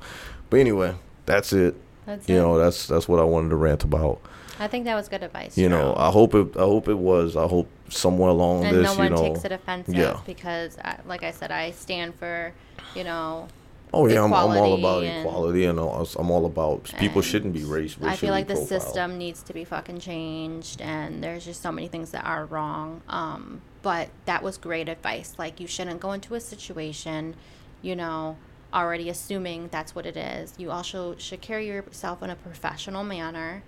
But 0.51 0.61
anyway, 0.61 0.95
that's 1.25 1.53
it. 1.55 1.75
That's 2.05 2.29
You 2.29 2.37
it. 2.37 2.41
know, 2.41 2.59
that's 2.59 2.87
that's 2.87 3.09
what 3.09 3.21
I 3.21 3.25
wanted 3.25 3.49
to 3.51 3.57
rant 3.57 3.85
about. 3.85 4.21
I 4.59 4.69
think 4.69 4.85
that 4.85 4.95
was 4.95 5.09
good 5.09 5.23
advice. 5.23 5.57
You 5.59 5.69
know, 5.69 5.95
I 5.97 6.11
hope 6.11 6.35
it 6.35 6.57
I 6.57 6.61
hope 6.61 6.89
it 6.89 6.99
was. 6.99 7.37
I 7.37 7.47
hope 7.47 7.69
somewhere 7.89 8.31
along 8.31 8.65
and 8.65 8.77
this, 8.77 8.85
no 8.85 8.95
one 8.99 9.11
you 9.11 9.17
know. 9.17 9.23
takes 9.23 9.45
it 9.45 9.53
offensive 9.53 9.95
yeah. 9.95 10.21
because, 10.27 10.77
I, 10.85 10.99
like 11.07 11.23
I 11.23 11.31
said, 11.31 11.53
I 11.53 11.71
stand 11.71 12.15
for, 12.17 12.53
you 12.95 13.05
know, 13.05 13.49
Oh 13.93 14.07
yeah, 14.09 14.23
I'm, 14.23 14.33
I'm 14.35 14.57
all 14.59 14.75
about 14.75 15.05
and- 15.05 15.27
equality, 15.27 15.65
and 15.65 15.79
all- 15.79 16.07
I'm 16.17 16.31
all 16.31 16.45
about 16.45 16.93
people 16.99 17.23
shouldn't 17.23 17.55
be 17.55 17.65
race. 17.65 17.97
I 18.03 18.17
feel 18.17 18.31
like 18.31 18.49
the 18.49 18.55
profiled. 18.55 18.83
system 18.83 19.19
needs 19.19 19.43
to 19.45 19.53
be 19.53 19.65
fucking 19.65 20.01
changed, 20.01 20.81
and 20.81 21.23
there's 21.23 21.45
just 21.45 21.63
so 21.63 21.71
many 21.71 21.89
things 21.89 22.11
that 22.11 22.25
are 22.25 22.45
wrong. 22.47 23.03
Um, 23.09 23.63
but 23.83 24.09
that 24.25 24.43
was 24.43 24.59
great 24.59 24.89
advice. 24.89 25.35
Like 25.39 25.61
you 25.61 25.67
shouldn't 25.67 26.01
go 26.01 26.13
into 26.13 26.35
a 26.35 26.41
situation, 26.41 27.37
you 27.81 27.95
know, 27.95 28.37
already 28.75 29.09
assuming 29.09 29.69
that's 29.69 29.95
what 29.95 30.05
it 30.05 30.17
is. 30.17 30.53
You 30.59 30.73
also 30.73 31.17
should 31.17 31.41
carry 31.41 31.69
yourself 31.69 32.23
in 32.23 32.29
a 32.31 32.37
professional 32.37 33.05
manner, 33.05 33.63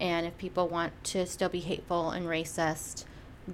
and 0.00 0.26
if 0.26 0.36
people 0.38 0.68
want 0.68 0.92
to 1.04 1.26
still 1.26 1.48
be 1.48 1.60
hateful 1.60 2.10
and 2.10 2.26
racist, 2.26 3.04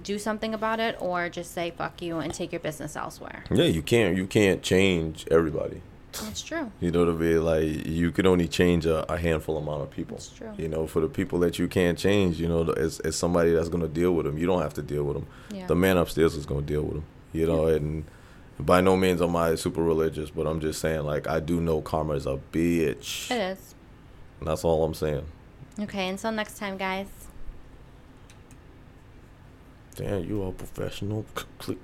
do 0.03 0.19
something 0.19 0.53
about 0.53 0.79
it, 0.79 0.95
or 0.99 1.29
just 1.29 1.53
say 1.53 1.71
fuck 1.71 2.01
you 2.01 2.19
and 2.19 2.33
take 2.33 2.51
your 2.51 2.59
business 2.59 2.95
elsewhere. 2.95 3.43
Yeah, 3.51 3.65
you 3.65 3.81
can't 3.81 4.15
you 4.17 4.27
can't 4.27 4.61
change 4.61 5.25
everybody. 5.31 5.81
That's 6.23 6.41
true. 6.41 6.71
You 6.79 6.91
know 6.91 7.05
what 7.05 7.15
I 7.15 7.17
mean? 7.17 7.43
Like 7.43 7.87
you 7.87 8.11
can 8.11 8.25
only 8.25 8.47
change 8.47 8.85
a, 8.85 9.11
a 9.11 9.17
handful 9.17 9.57
amount 9.57 9.81
of 9.81 9.91
people. 9.91 10.17
That's 10.17 10.29
true. 10.29 10.53
You 10.57 10.67
know, 10.67 10.87
for 10.87 11.01
the 11.01 11.09
people 11.09 11.39
that 11.39 11.59
you 11.59 11.67
can't 11.67 11.97
change, 11.97 12.39
you 12.39 12.47
know, 12.47 12.61
it's, 12.61 12.99
it's 13.01 13.17
somebody 13.17 13.51
that's 13.51 13.69
gonna 13.69 13.87
deal 13.87 14.13
with 14.13 14.25
them. 14.25 14.37
You 14.37 14.47
don't 14.47 14.61
have 14.61 14.73
to 14.75 14.81
deal 14.81 15.03
with 15.03 15.17
them. 15.17 15.27
Yeah. 15.51 15.67
The 15.67 15.75
man 15.75 15.97
upstairs 15.97 16.35
is 16.35 16.45
gonna 16.45 16.61
deal 16.61 16.83
with 16.83 16.93
them. 16.95 17.05
You 17.33 17.47
know, 17.47 17.67
and 17.67 18.05
by 18.59 18.79
no 18.81 18.95
means 18.95 19.21
am 19.21 19.35
I 19.35 19.55
super 19.55 19.83
religious, 19.83 20.29
but 20.29 20.47
I'm 20.47 20.61
just 20.61 20.79
saying, 20.79 21.03
like, 21.03 21.27
I 21.27 21.41
do 21.41 21.59
know 21.59 21.81
karma 21.81 22.13
is 22.13 22.25
a 22.25 22.39
bitch. 22.53 23.29
It 23.29 23.41
is. 23.41 23.75
And 24.39 24.47
that's 24.47 24.63
all 24.63 24.83
I'm 24.85 24.93
saying. 24.93 25.25
Okay, 25.79 26.07
until 26.07 26.31
next 26.31 26.57
time, 26.57 26.77
guys. 26.77 27.07
Damn, 29.95 30.23
you 30.23 30.41
all 30.41 30.53
professional. 30.53 31.25
Click. 31.57 31.77